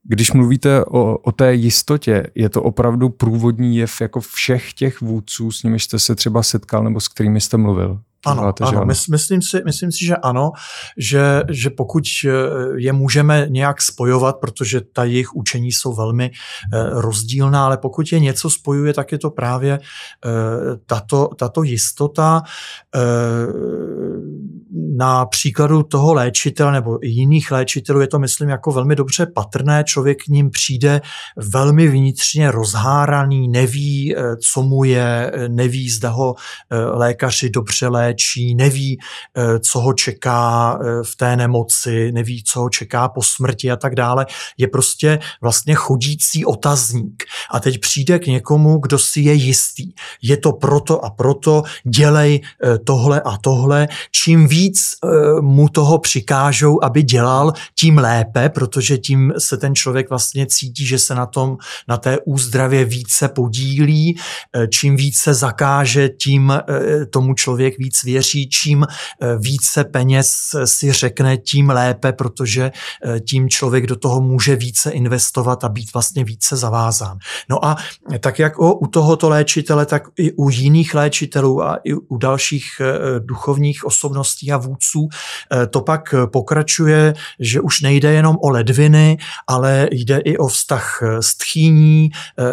Když 0.09 0.33
mluvíte 0.33 0.85
o, 0.85 1.19
o 1.19 1.33
té 1.33 1.55
jistotě, 1.55 2.27
je 2.35 2.49
to 2.49 2.63
opravdu 2.63 3.09
průvodní 3.09 3.77
jev 3.77 4.01
jako 4.01 4.21
všech 4.21 4.73
těch 4.73 5.01
vůdců, 5.01 5.53
s 5.53 5.63
nimi 5.63 5.81
jste 5.81 5.99
se 5.99 6.15
třeba 6.15 6.43
setkal 6.43 6.85
nebo 6.85 7.01
s 7.01 7.09
kterými 7.09 7.41
jste 7.41 7.57
mluvil? 7.57 8.01
Ano, 8.27 8.43
Máte, 8.43 8.65
ano. 8.65 8.79
ano. 8.79 8.87
Myslím, 8.87 9.43
si, 9.43 9.63
myslím 9.65 9.93
si, 9.93 10.05
že 10.05 10.17
ano, 10.17 10.53
že, 10.97 11.43
že 11.51 11.71
pokud 11.71 12.03
eh, 12.25 12.31
je 12.77 12.93
můžeme 12.93 13.47
nějak 13.49 13.83
spojovat, 13.83 14.37
protože 14.37 14.81
ta 14.81 15.05
jejich 15.05 15.37
učení 15.37 15.73
jsou 15.73 15.95
velmi 15.95 16.31
eh, 16.31 16.91
rozdílná, 16.91 17.65
ale 17.65 17.79
pokud 17.79 18.13
je 18.13 18.21
něco 18.21 18.51
spojuje, 18.51 18.95
tak 18.95 19.13
je 19.13 19.19
to 19.19 19.31
právě 19.31 19.73
eh, 19.75 19.81
tato, 20.87 21.29
tato 21.39 21.63
jistota 21.63 22.43
na 24.97 25.27
příkladu 25.27 25.83
toho 25.83 26.15
léčitele 26.15 26.73
nebo 26.73 26.99
jiných 27.03 27.51
léčitelů 27.51 28.01
je 28.01 28.07
to, 28.07 28.19
myslím, 28.19 28.49
jako 28.49 28.73
velmi 28.73 28.97
dobře 28.97 29.27
patrné. 29.27 29.85
Člověk 29.85 30.23
k 30.25 30.29
ním 30.29 30.51
přijde 30.51 31.01
velmi 31.37 31.89
vnitřně 31.89 32.51
rozháraný, 32.51 33.49
neví, 33.49 34.15
co 34.41 34.63
mu 34.63 34.85
je, 34.85 35.33
neví, 35.49 35.91
zda 35.91 36.11
ho 36.11 36.35
lékaři 36.93 37.51
dobře 37.51 37.89
léčí, 37.89 38.55
neví, 38.55 38.99
eh, 39.37 39.59
co 39.59 39.81
ho 39.81 39.93
čeká 39.93 40.79
eh, 40.81 41.03
v 41.05 41.17
té 41.17 41.37
nemoci, 41.37 42.13
neví, 42.13 42.45
co 42.45 42.61
ho 42.61 42.69
čeká 42.71 43.09
po 43.09 43.23
smrti 43.23 43.71
a 43.71 43.77
tak 43.77 43.95
dále. 43.95 44.27
Je 44.59 44.69
prostě 44.69 45.19
vlastně 45.41 45.75
chodící 45.75 46.45
otazník. 46.45 47.25
A 47.51 47.61
teď 47.61 47.81
přijde 47.81 48.19
k 48.19 48.27
někomu, 48.27 48.79
kdo 48.79 48.99
si 48.99 49.21
je 49.21 49.33
jistý. 49.33 49.93
Je 50.23 50.37
to 50.37 50.53
proto 50.53 51.05
a 51.05 51.11
proto, 51.11 51.63
dělej 51.85 52.41
eh, 52.41 52.79
tohle 52.79 53.21
a 53.21 53.37
tohle. 53.37 53.89
Čím 54.11 54.49
víc 54.49 54.86
mu 55.41 55.69
toho 55.69 55.99
přikážou, 55.99 56.85
aby 56.85 57.03
dělal, 57.03 57.53
tím 57.79 57.99
lépe, 57.99 58.49
protože 58.49 58.99
tím 58.99 59.33
se 59.39 59.57
ten 59.57 59.75
člověk 59.75 60.11
vlastně 60.11 60.47
cítí, 60.47 60.87
že 60.87 60.99
se 60.99 61.15
na 61.15 61.27
tom, 61.27 61.57
na 61.89 61.97
té 61.97 62.19
úzdravě 62.25 62.85
více 62.85 63.29
podílí. 63.29 64.19
Čím 64.71 64.97
více 64.97 65.35
zakáže, 65.35 66.09
tím 66.09 66.53
tomu 67.11 67.35
člověk 67.35 67.79
víc 67.79 68.03
věří, 68.05 68.49
čím 68.49 68.87
eh, 68.87 69.37
více 69.39 69.85
peněz 69.85 70.31
si 70.65 70.93
řekne, 70.93 71.37
tím 71.37 71.71
lépe, 71.71 72.13
protože 72.13 72.73
eh, 73.05 73.21
tím 73.21 73.49
člověk 73.49 73.87
do 73.87 73.97
toho 73.97 74.21
může 74.21 74.57
více 74.57 74.91
investovat 74.91 75.65
a 75.65 75.69
být 75.69 75.93
vlastně 75.95 76.25
více 76.25 76.57
zavázán. 76.57 77.19
No 77.51 77.65
a 77.65 77.77
tak 78.21 78.39
jak 78.39 78.59
o, 78.59 78.75
u 78.75 78.87
tohoto 78.87 79.29
léčitele, 79.29 79.87
tak 79.87 80.03
i 80.19 80.33
u 80.33 80.51
jiných 80.51 80.95
léčitelů 80.95 81.63
a 81.63 81.79
i 81.85 81.95
u 81.95 82.17
dalších 82.17 82.81
eh, 82.81 83.21
duchovních 83.21 83.85
osobností 83.85 84.53
a 84.53 84.57
vůdců 84.57 84.76
to 85.71 85.81
pak 85.81 86.15
pokračuje, 86.33 87.15
že 87.41 87.61
už 87.61 87.81
nejde 87.81 88.13
jenom 88.13 88.37
o 88.43 88.51
ledviny, 88.51 89.19
ale 89.47 89.89
jde 89.91 90.19
i 90.19 90.39
o 90.39 90.49
vztah 90.49 91.03
s 91.21 91.37
tchýní 91.37 92.11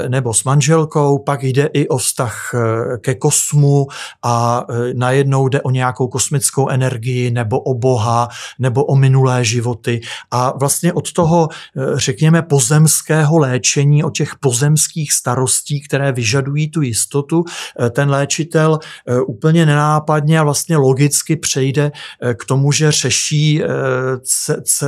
nebo 0.07 0.33
s 0.33 0.43
manželkou, 0.43 1.19
pak 1.19 1.43
jde 1.43 1.69
i 1.73 1.87
o 1.87 1.97
vztah 1.97 2.55
ke 3.01 3.15
kosmu 3.15 3.87
a 4.23 4.65
najednou 4.93 5.47
jde 5.47 5.61
o 5.61 5.69
nějakou 5.71 6.07
kosmickou 6.07 6.69
energii 6.69 7.31
nebo 7.31 7.59
o 7.59 7.73
Boha 7.73 8.27
nebo 8.59 8.85
o 8.85 8.95
minulé 8.95 9.45
životy. 9.45 10.01
A 10.31 10.57
vlastně 10.57 10.93
od 10.93 11.11
toho, 11.11 11.49
eh, 11.51 11.81
řekněme, 11.95 12.41
pozemského 12.41 13.37
léčení, 13.37 14.03
o 14.03 14.09
těch 14.09 14.35
pozemských 14.39 15.11
starostí, 15.11 15.81
které 15.81 16.11
vyžadují 16.11 16.69
tu 16.69 16.81
jistotu, 16.81 17.43
eh, 17.45 17.89
ten 17.89 18.09
léčitel 18.09 18.79
eh, 18.79 19.21
úplně 19.21 19.65
nenápadně 19.65 20.39
a 20.39 20.43
vlastně 20.43 20.77
logicky 20.77 21.35
přejde 21.35 21.91
k 22.33 22.45
tomu, 22.45 22.71
že 22.71 22.91
řeší 22.91 23.61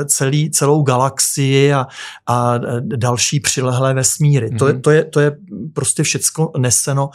celý, 0.07 0.51
celou 0.51 0.83
galaxii 0.83 1.73
a, 1.73 1.87
a 2.27 2.57
další 2.81 3.39
přilehlé 3.39 3.93
vesmíry. 3.93 4.49
Mm-hmm. 4.49 4.57
To, 4.57 4.67
je, 4.67 4.73
mhm. 4.73 4.81
to, 4.81 4.91
je, 4.91 5.03
to 5.03 5.19
je 5.19 5.37
prostě 5.73 6.03
všecko 6.03 6.51
neseno 6.57 7.09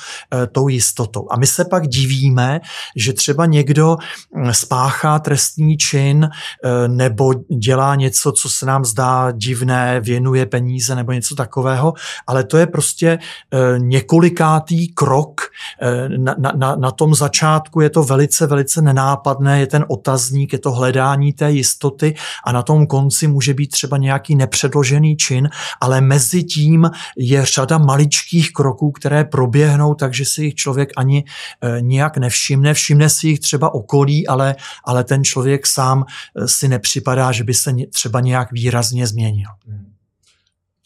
tou 0.52 0.68
jistotou. 0.68 1.26
A 1.30 1.36
my 1.36 1.46
se 1.46 1.64
pak 1.64 1.88
divíme, 1.88 2.60
že 2.96 3.12
třeba 3.12 3.46
někdo 3.46 3.96
mm, 4.34 4.54
spáchá 4.54 5.18
trestní 5.18 5.76
čin 5.76 6.28
eh, 6.30 6.88
nebo 6.88 7.32
dělá 7.58 7.94
něco, 7.94 8.32
co 8.32 8.48
se 8.48 8.66
nám 8.66 8.84
zdá 8.84 9.30
divné, 9.30 10.00
věnuje 10.00 10.46
peníze 10.46 10.94
nebo 10.94 11.12
něco 11.12 11.34
takového, 11.34 11.94
ale 12.26 12.44
to 12.44 12.56
je 12.56 12.66
prostě 12.66 13.18
eh, 13.18 13.78
několikátý 13.78 14.88
krok. 14.88 15.40
Eh, 15.82 16.08
na, 16.08 16.34
na, 16.54 16.76
na 16.76 16.90
tom 16.90 17.14
začátku 17.14 17.80
je 17.80 17.90
to 17.90 18.02
velice, 18.02 18.46
velice 18.46 18.82
nenápadné, 18.82 19.60
je 19.60 19.66
ten 19.66 19.84
otazník, 20.00 20.52
je 20.52 20.58
to 20.58 20.72
hledání 20.72 21.32
té 21.32 21.52
jistoty 21.52 22.14
a 22.44 22.52
na 22.52 22.62
tom 22.62 22.86
konci 22.86 23.28
může 23.28 23.54
být 23.54 23.70
třeba 23.70 23.96
nějaký 23.96 24.36
nepředložený 24.36 25.16
čin, 25.16 25.48
ale 25.80 26.00
mezi 26.00 26.44
tím 26.44 26.90
je 27.16 27.44
řada 27.44 27.78
maličkých 27.78 28.52
kroků, 28.52 28.92
které 28.92 29.24
proběhnou, 29.24 29.94
takže 29.94 30.24
si 30.24 30.44
jich 30.44 30.54
člověk 30.54 30.90
ani 30.96 31.24
nijak 31.80 32.16
nevšimne. 32.16 32.74
Všimne 32.74 33.10
si 33.10 33.28
jich 33.28 33.40
třeba 33.40 33.74
okolí, 33.74 34.26
ale, 34.26 34.56
ale 34.84 35.04
ten 35.04 35.24
člověk 35.24 35.66
sám 35.66 36.04
eh, 36.04 36.48
si 36.48 36.68
nepřipadá, 36.68 37.32
že 37.32 37.44
by 37.44 37.54
se 37.54 37.72
třeba 37.92 38.20
nějak 38.20 38.52
výrazně 38.52 39.06
změnil. 39.06 39.48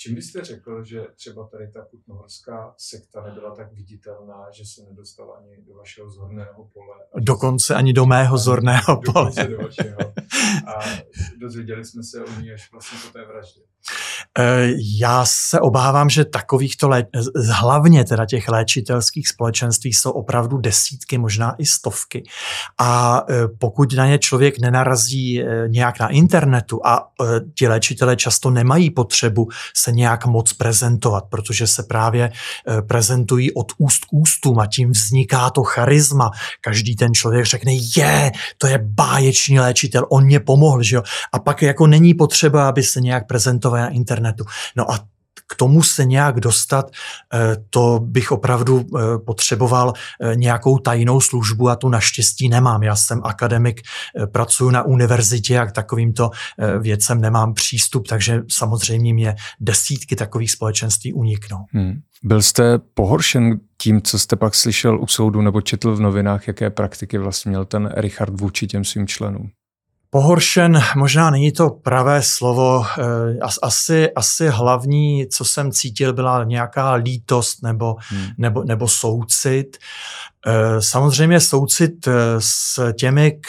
Čím 0.04 0.14
byste 0.14 0.44
řekl, 0.44 0.84
že 0.84 1.06
třeba 1.16 1.48
tady 1.48 1.70
ta 1.72 1.84
kutnohorská 1.84 2.74
sekta 2.78 3.22
nebyla 3.22 3.54
tak 3.54 3.72
viditelná, 3.72 4.50
že 4.50 4.64
se 4.64 4.82
nedostala 4.82 5.36
ani 5.36 5.62
do 5.62 5.74
vašeho 5.74 6.10
zorného 6.10 6.70
pole? 6.72 6.96
Dokonce 7.18 7.74
ani 7.74 7.92
do 7.92 8.06
mého 8.06 8.38
zorného 8.38 9.00
pole. 9.12 9.32
do 9.48 9.58
vašeho. 9.58 9.98
A 10.66 10.80
dozvěděli 11.36 11.84
jsme 11.84 12.02
se 12.02 12.24
o 12.24 12.40
ní 12.40 12.52
až 12.52 12.72
vlastně 12.72 12.98
po 13.06 13.18
té 13.18 13.24
vraždě. 13.24 13.60
Eh, 14.38 14.72
já 15.00 15.24
se 15.28 15.60
obávám, 15.60 16.10
že 16.10 16.24
takovýchto, 16.24 16.88
lé... 16.88 17.06
hlavně 17.50 18.04
teda 18.04 18.26
těch 18.26 18.48
léčitelských 18.48 19.28
společenství 19.28 19.92
jsou 19.92 20.10
opravdu 20.10 20.58
desítky, 20.58 21.18
možná 21.18 21.54
i 21.58 21.66
stovky. 21.66 22.22
A 22.78 23.22
eh, 23.30 23.34
pokud 23.58 23.92
na 23.92 24.06
ně 24.06 24.18
člověk 24.18 24.58
nenarazí 24.58 25.42
eh, 25.42 25.68
nějak 25.68 26.00
na 26.00 26.08
internetu 26.08 26.86
a 26.86 27.08
ti 27.58 27.68
léčitelé 27.68 28.16
často 28.16 28.50
nemají 28.50 28.90
potřebu 28.90 29.48
se 29.76 29.92
nějak 29.92 30.26
moc 30.26 30.52
prezentovat, 30.52 31.24
protože 31.30 31.66
se 31.66 31.82
právě 31.82 32.32
prezentují 32.86 33.54
od 33.54 33.72
úst 33.78 34.04
k 34.04 34.12
ústům 34.12 34.58
a 34.58 34.66
tím 34.66 34.90
vzniká 34.90 35.50
to 35.50 35.62
charisma. 35.62 36.30
Každý 36.60 36.96
ten 36.96 37.14
člověk 37.14 37.46
řekne, 37.46 37.72
je, 37.96 38.32
to 38.58 38.66
je 38.66 38.78
báječný 38.82 39.60
léčitel, 39.60 40.06
on 40.10 40.24
mě 40.24 40.40
pomohl, 40.40 40.82
že 40.82 40.96
jo? 40.96 41.02
A 41.32 41.38
pak 41.38 41.62
jako 41.62 41.86
není 41.86 42.14
potřeba, 42.14 42.68
aby 42.68 42.82
se 42.82 43.00
nějak 43.00 43.26
prezentoval 43.26 43.80
na 43.80 43.88
internetu. 43.88 44.23
No 44.76 44.90
a 44.90 44.98
k 45.46 45.56
tomu 45.56 45.82
se 45.82 46.04
nějak 46.04 46.40
dostat, 46.40 46.90
eh, 47.34 47.56
to 47.70 48.00
bych 48.02 48.32
opravdu 48.32 48.86
eh, 48.86 49.18
potřeboval 49.18 49.92
eh, 50.20 50.36
nějakou 50.36 50.78
tajnou 50.78 51.20
službu 51.20 51.68
a 51.68 51.76
tu 51.76 51.88
naštěstí 51.88 52.48
nemám. 52.48 52.82
Já 52.82 52.96
jsem 52.96 53.20
akademik, 53.24 53.80
pracuji 54.32 54.70
na 54.70 54.82
univerzitě 54.82 55.58
a 55.58 55.66
k 55.66 55.72
takovýmto 55.72 56.30
věcem 56.78 57.20
nemám 57.20 57.54
přístup, 57.54 58.08
takže 58.08 58.42
samozřejmě 58.50 59.14
mě 59.14 59.34
desítky 59.60 60.16
takových 60.16 60.50
společenství 60.50 61.12
uniknou. 61.12 61.58
Hmm. 61.72 62.00
Byl 62.22 62.42
jste 62.42 62.78
pohoršen 62.94 63.60
tím, 63.78 64.02
co 64.02 64.18
jste 64.18 64.36
pak 64.36 64.54
slyšel 64.54 65.00
u 65.00 65.06
soudu 65.06 65.42
nebo 65.42 65.60
četl 65.60 65.96
v 65.96 66.00
novinách, 66.00 66.48
jaké 66.48 66.70
praktiky 66.70 67.18
vlastně 67.18 67.48
měl 67.48 67.64
ten 67.64 67.92
Richard 67.96 68.40
vůči 68.40 68.66
těm 68.66 68.84
svým 68.84 69.06
členům? 69.06 69.50
Pohoršen 70.14 70.80
možná 70.96 71.30
není 71.30 71.52
to 71.52 71.70
pravé 71.70 72.22
slovo. 72.22 72.86
Eh, 72.98 73.38
asi, 73.62 74.12
asi 74.12 74.48
hlavní, 74.48 75.26
co 75.26 75.44
jsem 75.44 75.72
cítil, 75.72 76.12
byla 76.12 76.44
nějaká 76.44 76.92
lítost 76.92 77.62
nebo, 77.62 77.96
hmm. 78.08 78.26
nebo, 78.38 78.64
nebo 78.64 78.88
soucit. 78.88 79.76
Eh, 80.46 80.82
samozřejmě 80.82 81.40
soucit 81.40 82.08
eh, 82.08 82.12
s 82.38 82.92
těmi, 82.92 83.40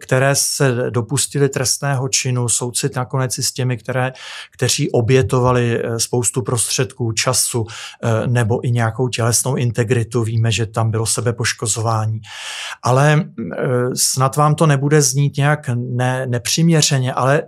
které 0.00 0.34
se 0.34 0.90
dopustili 0.90 1.48
trestného 1.48 2.08
činu, 2.08 2.48
soucit 2.48 2.96
nakonec 2.96 3.38
i 3.38 3.42
s 3.42 3.52
těmi, 3.52 3.76
které, 3.76 4.12
kteří 4.50 4.90
obětovali 4.90 5.82
eh, 5.84 6.00
spoustu 6.00 6.42
prostředků, 6.42 7.12
času 7.12 7.66
nebo 8.26 8.66
i 8.66 8.70
nějakou 8.70 9.08
tělesnou 9.08 9.56
integritu. 9.56 10.22
Víme, 10.22 10.52
že 10.52 10.66
tam 10.66 10.90
bylo 10.90 11.06
sebepoškozování. 11.06 12.20
Ale 12.82 13.24
snad 13.94 14.36
vám 14.36 14.54
to 14.54 14.66
nebude 14.66 15.02
znít 15.02 15.36
nějak 15.36 15.70
ne, 15.74 16.26
nepřiměřeně, 16.26 17.12
ale 17.12 17.42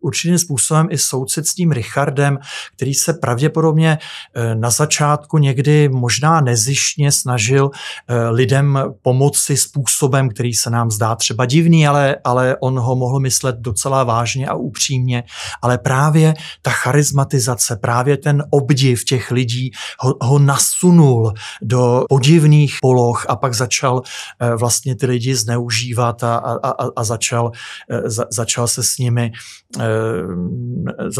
určitým 0.00 0.38
způsobem 0.38 0.88
i 0.90 0.98
soucit 0.98 1.46
s 1.46 1.54
tím 1.54 1.72
Richardem, 1.72 2.38
který 2.76 2.94
se 2.94 3.12
pravděpodobně 3.12 3.98
na 4.54 4.70
začátku 4.70 5.38
někdy 5.38 5.88
možná 5.88 6.40
nezištně 6.40 7.12
snažil 7.12 7.70
lidem 8.30 8.78
pomoci 9.02 9.56
způsobem, 9.56 10.28
který 10.28 10.54
se 10.54 10.70
nám 10.70 10.90
zdá 10.90 11.14
třeba 11.14 11.46
divný, 11.46 11.86
ale, 11.86 12.16
ale 12.24 12.56
on 12.60 12.78
ho 12.78 12.96
mohl 12.96 13.20
myslet 13.20 13.56
docela 13.58 14.04
vážně 14.04 14.48
a 14.48 14.54
upřímně. 14.54 15.24
Ale 15.62 15.78
právě 15.78 16.34
ta 16.62 16.70
charizmatizace, 16.70 17.76
právě 17.76 18.16
ten 18.16 18.44
obdiv 18.50 19.04
těch 19.04 19.30
lidí 19.30 19.70
ho, 20.00 20.14
ho 20.22 20.38
nasunul 20.38 21.32
do 21.62 22.04
podivných 22.08 22.76
poloh 22.82 23.26
a 23.28 23.36
pak 23.36 23.54
začal 23.54 24.02
eh, 24.40 24.54
vlastně 24.56 24.96
ty 24.96 25.06
lidi 25.06 25.34
zneužívat 25.34 26.24
a, 26.24 26.36
a, 26.36 26.68
a, 26.68 26.88
a 26.96 27.04
začal, 27.04 27.50
eh, 27.90 28.10
za, 28.10 28.24
začal 28.30 28.68
se 28.68 28.82
s 28.82 28.98
nimi 28.98 29.32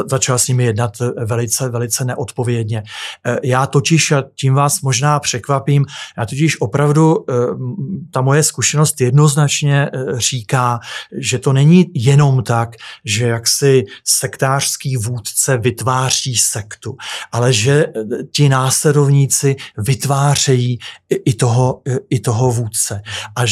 začal 0.07 0.39
s 0.39 0.49
nimi 0.49 0.64
jednat 0.64 0.93
velice, 1.26 1.68
velice 1.68 2.05
neodpovědně. 2.05 2.83
Já 3.43 3.66
totiž, 3.66 4.12
a 4.12 4.24
tím 4.35 4.55
vás 4.55 4.81
možná 4.81 5.20
překvapím, 5.20 5.85
já 6.18 6.26
totiž 6.26 6.61
opravdu 6.69 7.25
eh, 7.25 7.35
ta 8.11 8.21
moje 8.21 8.43
zkušenost 8.43 9.01
jednoznačně 9.01 9.89
eh, 9.89 10.21
říká, 10.21 10.81
že 11.16 11.39
to 11.39 11.53
není 11.53 11.87
jenom 11.95 12.43
tak, 12.43 12.77
že 13.05 13.27
jaksi 13.27 13.85
sektářský 14.05 14.97
vůdce 14.97 15.57
vytváří 15.57 16.37
sektu, 16.37 16.97
ale 17.33 17.53
že 17.53 17.87
eh, 17.87 18.25
ti 18.33 18.49
následovníci 18.49 19.57
vytvářejí 19.79 20.79
i 21.25 21.35
toho, 21.35 21.81
i 22.11 22.21
toho 22.21 22.53
vůdce. 22.53 23.03
A, 23.37 23.43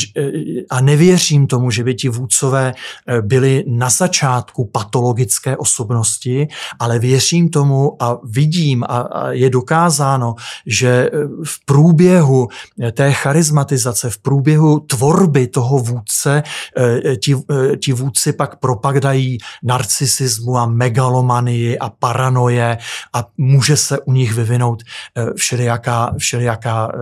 a 0.70 0.80
nevěřím 0.80 1.46
tomu, 1.46 1.70
že 1.70 1.84
by 1.84 1.94
ti 1.94 2.08
vůdcové 2.08 2.74
byli 3.20 3.64
na 3.66 3.90
začátku 3.90 4.64
patologické 4.64 5.56
osobnosti, 5.56 6.48
ale 6.78 6.98
věřím 6.98 7.48
tomu 7.48 8.02
a 8.02 8.18
vidím 8.24 8.84
a, 8.84 8.86
a 8.86 9.30
je 9.30 9.50
dokázáno, 9.50 10.34
že 10.66 11.10
v 11.44 11.64
průběhu 11.64 12.48
té 12.92 13.05
charizmatizace, 13.12 14.10
v 14.10 14.18
průběhu 14.18 14.80
tvorby 14.80 15.46
toho 15.46 15.78
vůdce, 15.78 16.42
eh, 16.78 17.16
ti, 17.16 17.36
eh, 17.36 17.76
ti 17.76 17.92
vůdci 17.92 18.32
pak 18.32 18.56
propagdají 18.56 19.38
narcisismu 19.62 20.58
a 20.58 20.66
megalomanii 20.66 21.78
a 21.78 21.90
paranoje 21.90 22.78
a 23.14 23.26
může 23.36 23.76
se 23.76 23.98
u 24.00 24.12
nich 24.12 24.32
vyvinout 24.32 24.82
eh, 25.16 25.26
všelijaká, 25.36 26.14
všelijaká, 26.18 26.92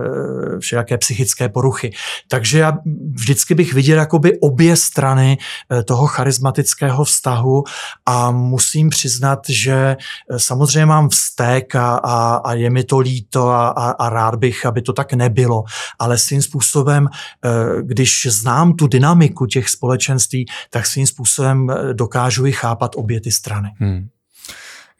všelijaké 0.59 0.97
psychické 0.97 1.49
poruchy. 1.49 1.91
Takže 2.27 2.59
já 2.59 2.77
vždycky 3.13 3.55
bych 3.55 3.73
viděl 3.73 3.97
jakoby 3.97 4.39
obě 4.39 4.75
strany 4.75 5.37
toho 5.85 6.07
charismatického 6.07 7.03
vztahu 7.03 7.63
a 8.05 8.31
musím 8.31 8.89
přiznat, 8.89 9.39
že 9.49 9.97
samozřejmě 10.37 10.85
mám 10.85 11.09
vztek 11.09 11.75
a, 11.75 11.95
a, 11.95 12.35
a 12.35 12.53
je 12.53 12.69
mi 12.69 12.83
to 12.83 12.99
líto 12.99 13.49
a, 13.49 13.67
a, 13.67 13.91
a 13.91 14.09
rád 14.09 14.35
bych, 14.35 14.65
aby 14.65 14.81
to 14.81 14.93
tak 14.93 15.13
nebylo, 15.13 15.63
ale 15.99 16.17
svým 16.17 16.41
způsobem, 16.41 17.07
eh, 17.07 17.49
když 17.81 18.27
znám 18.31 18.73
tu 18.73 18.87
dynamiku 18.87 19.45
těch 19.45 19.69
společenství, 19.69 20.45
tak 20.69 20.85
svým 20.85 21.07
způsobem 21.07 21.69
eh, 21.69 21.93
dokážu 21.93 22.45
i 22.45 22.51
chápat 22.51 22.91
obě 22.95 23.21
ty 23.21 23.31
strany. 23.31 23.69
Hmm. 23.79 24.07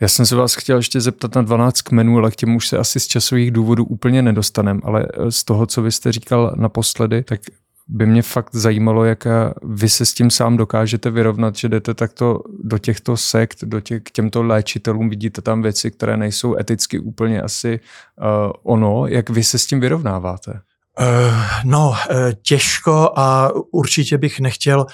Já 0.01 0.07
jsem 0.07 0.25
se 0.25 0.35
vás 0.35 0.55
chtěl 0.55 0.77
ještě 0.77 1.01
zeptat 1.01 1.35
na 1.35 1.41
12 1.41 1.81
kmenů, 1.81 2.17
ale 2.17 2.31
k 2.31 2.35
těm 2.35 2.55
už 2.55 2.67
se 2.67 2.77
asi 2.77 2.99
z 2.99 3.07
časových 3.07 3.51
důvodů 3.51 3.85
úplně 3.85 4.21
nedostanem, 4.21 4.81
ale 4.83 5.05
eh, 5.13 5.31
z 5.31 5.43
toho, 5.43 5.65
co 5.65 5.81
vy 5.81 5.91
jste 5.91 6.11
říkal 6.11 6.53
naposledy, 6.57 7.23
tak 7.23 7.39
by 7.87 8.05
mě 8.05 8.21
fakt 8.21 8.55
zajímalo, 8.55 9.05
jak 9.05 9.27
vy 9.63 9.89
se 9.89 10.05
s 10.05 10.13
tím 10.13 10.31
sám 10.31 10.57
dokážete 10.57 11.09
vyrovnat, 11.09 11.55
že 11.55 11.69
jdete 11.69 11.93
takto 11.93 12.41
do 12.63 12.77
těchto 12.77 13.17
sekt, 13.17 13.63
do 13.63 13.81
těch, 13.81 14.03
k 14.03 14.11
těmto 14.11 14.43
léčitelům, 14.43 15.09
vidíte 15.09 15.41
tam 15.41 15.61
věci, 15.61 15.91
které 15.91 16.17
nejsou 16.17 16.57
eticky 16.57 16.99
úplně 16.99 17.41
asi 17.41 17.79
uh, 18.17 18.51
ono. 18.63 19.07
Jak 19.07 19.29
vy 19.29 19.43
se 19.43 19.59
s 19.59 19.67
tím 19.67 19.79
vyrovnáváte? 19.79 20.59
Uh, 20.99 21.35
no, 21.63 21.89
uh, 21.89 21.95
těžko 22.41 23.11
a 23.15 23.49
určitě 23.71 24.17
bych 24.17 24.39
nechtěl 24.39 24.85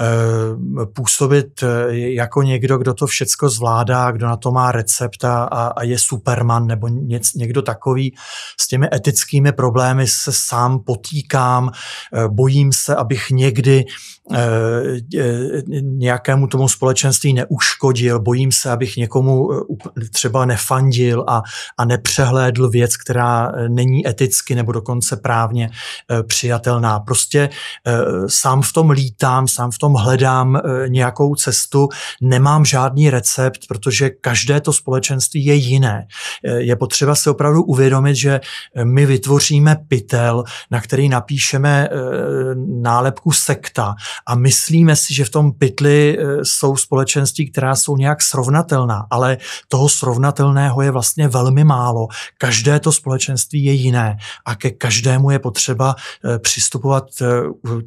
Eh, 0.00 0.86
působit 0.86 1.62
eh, 1.62 1.96
jako 1.96 2.42
někdo, 2.42 2.78
kdo 2.78 2.94
to 2.94 3.06
všecko 3.06 3.48
zvládá, 3.48 4.10
kdo 4.10 4.26
na 4.26 4.36
to 4.36 4.52
má 4.52 4.72
recept 4.72 5.24
a, 5.24 5.74
je 5.82 5.98
superman 5.98 6.66
nebo 6.66 6.88
někdo 7.36 7.62
takový. 7.62 8.14
S 8.60 8.68
těmi 8.68 8.88
etickými 8.94 9.52
problémy 9.52 10.06
se 10.06 10.32
sám 10.32 10.80
potýkám, 10.80 11.70
eh, 11.70 12.28
bojím 12.28 12.72
se, 12.72 12.96
abych 12.96 13.30
někdy 13.30 13.84
nějakému 15.82 16.46
tomu 16.46 16.68
společenství 16.68 17.34
neuškodil, 17.34 18.20
bojím 18.20 18.52
se, 18.52 18.70
abych 18.70 18.96
někomu 18.96 19.48
třeba 20.12 20.44
nefandil 20.44 21.24
a, 21.28 21.42
a 21.78 21.84
nepřehlédl 21.84 22.70
věc, 22.70 22.96
která 22.96 23.52
není 23.68 24.08
eticky 24.08 24.54
nebo 24.54 24.72
dokonce 24.72 25.16
právně 25.16 25.70
přijatelná. 26.26 27.00
Prostě 27.00 27.50
sám 28.26 28.62
v 28.62 28.72
tom 28.72 28.90
lítám, 28.90 29.48
sám 29.48 29.70
v 29.70 29.78
tom 29.78 29.94
hledám 29.94 30.56
eh, 30.56 30.88
nějakou 30.88 31.34
cestu, 31.34 31.88
nemám 32.20 32.64
žádný 32.64 33.10
recept, 33.10 33.60
protože 33.68 34.10
každé 34.10 34.60
to 34.60 34.72
společenství 34.72 35.44
je 35.44 35.54
jiné. 35.54 36.06
Eh, 36.44 36.60
je 36.60 36.76
potřeba 36.76 37.14
si 37.14 37.30
opravdu 37.30 37.62
uvědomit, 37.62 38.14
že 38.14 38.40
eh, 38.40 38.84
my 38.84 39.06
vytvoříme 39.06 39.76
pytel, 39.88 40.44
na 40.70 40.80
který 40.80 41.08
napíšeme 41.08 41.88
nálepku 42.82 43.32
sekta 43.32 43.94
a 44.26 44.34
myslíme 44.34 44.96
si, 44.96 45.14
že 45.14 45.24
v 45.24 45.30
tom 45.30 45.52
pytli 45.52 46.18
jsou 46.42 46.76
společenství, 46.76 47.50
která 47.50 47.76
jsou 47.76 47.96
nějak 47.96 48.22
srovnatelná, 48.22 49.06
ale 49.10 49.38
toho 49.68 49.88
srovnatelného 49.88 50.82
je 50.82 50.90
vlastně 50.90 51.28
velmi 51.28 51.64
málo. 51.64 52.06
Každé 52.38 52.80
to 52.80 52.92
společenství 52.92 53.64
je 53.64 53.72
jiné 53.72 54.16
a 54.44 54.54
ke 54.54 54.70
každému 54.70 55.30
je 55.30 55.38
potřeba 55.38 55.94
přistupovat 56.38 57.04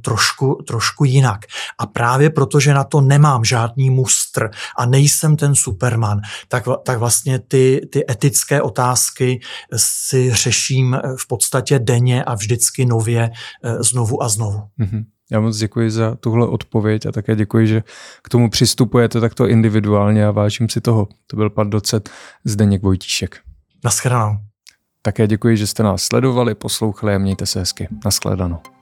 trošku, 0.01 0.63
trošku 0.67 1.05
jinak. 1.05 1.39
A 1.77 1.85
právě 1.85 2.29
protože 2.29 2.73
na 2.73 2.83
to 2.83 3.01
nemám 3.01 3.45
žádný 3.45 3.89
mustr 3.89 4.49
a 4.77 4.85
nejsem 4.85 5.37
ten 5.37 5.55
superman, 5.55 6.21
tak, 6.47 6.63
tak 6.85 6.99
vlastně 6.99 7.39
ty, 7.39 7.81
ty 7.91 8.11
etické 8.11 8.61
otázky 8.61 9.39
si 9.75 10.33
řeším 10.33 10.97
v 11.17 11.27
podstatě 11.27 11.79
denně 11.79 12.23
a 12.23 12.35
vždycky 12.35 12.85
nově 12.85 13.31
znovu 13.79 14.23
a 14.23 14.29
znovu. 14.29 14.61
Mm-hmm. 14.79 15.03
Já 15.31 15.39
moc 15.39 15.57
děkuji 15.57 15.91
za 15.91 16.15
tuhle 16.15 16.47
odpověď 16.47 17.05
a 17.05 17.11
také 17.11 17.35
děkuji, 17.35 17.67
že 17.67 17.83
k 18.23 18.29
tomu 18.29 18.49
přistupujete 18.49 19.21
takto 19.21 19.47
individuálně 19.47 20.27
a 20.27 20.31
vážím 20.31 20.69
si 20.69 20.81
toho. 20.81 21.07
To 21.27 21.35
byl 21.35 21.49
pan 21.49 21.69
docet 21.69 22.09
Zdeněk 22.43 22.81
Vojtíšek. 22.81 23.39
Naschledanou. 23.83 24.37
Také 25.01 25.27
děkuji, 25.27 25.57
že 25.57 25.67
jste 25.67 25.83
nás 25.83 26.03
sledovali, 26.03 26.55
poslouchali 26.55 27.15
a 27.15 27.17
mějte 27.17 27.45
se 27.45 27.59
hezky. 27.59 27.87
Naschledanou. 28.05 28.78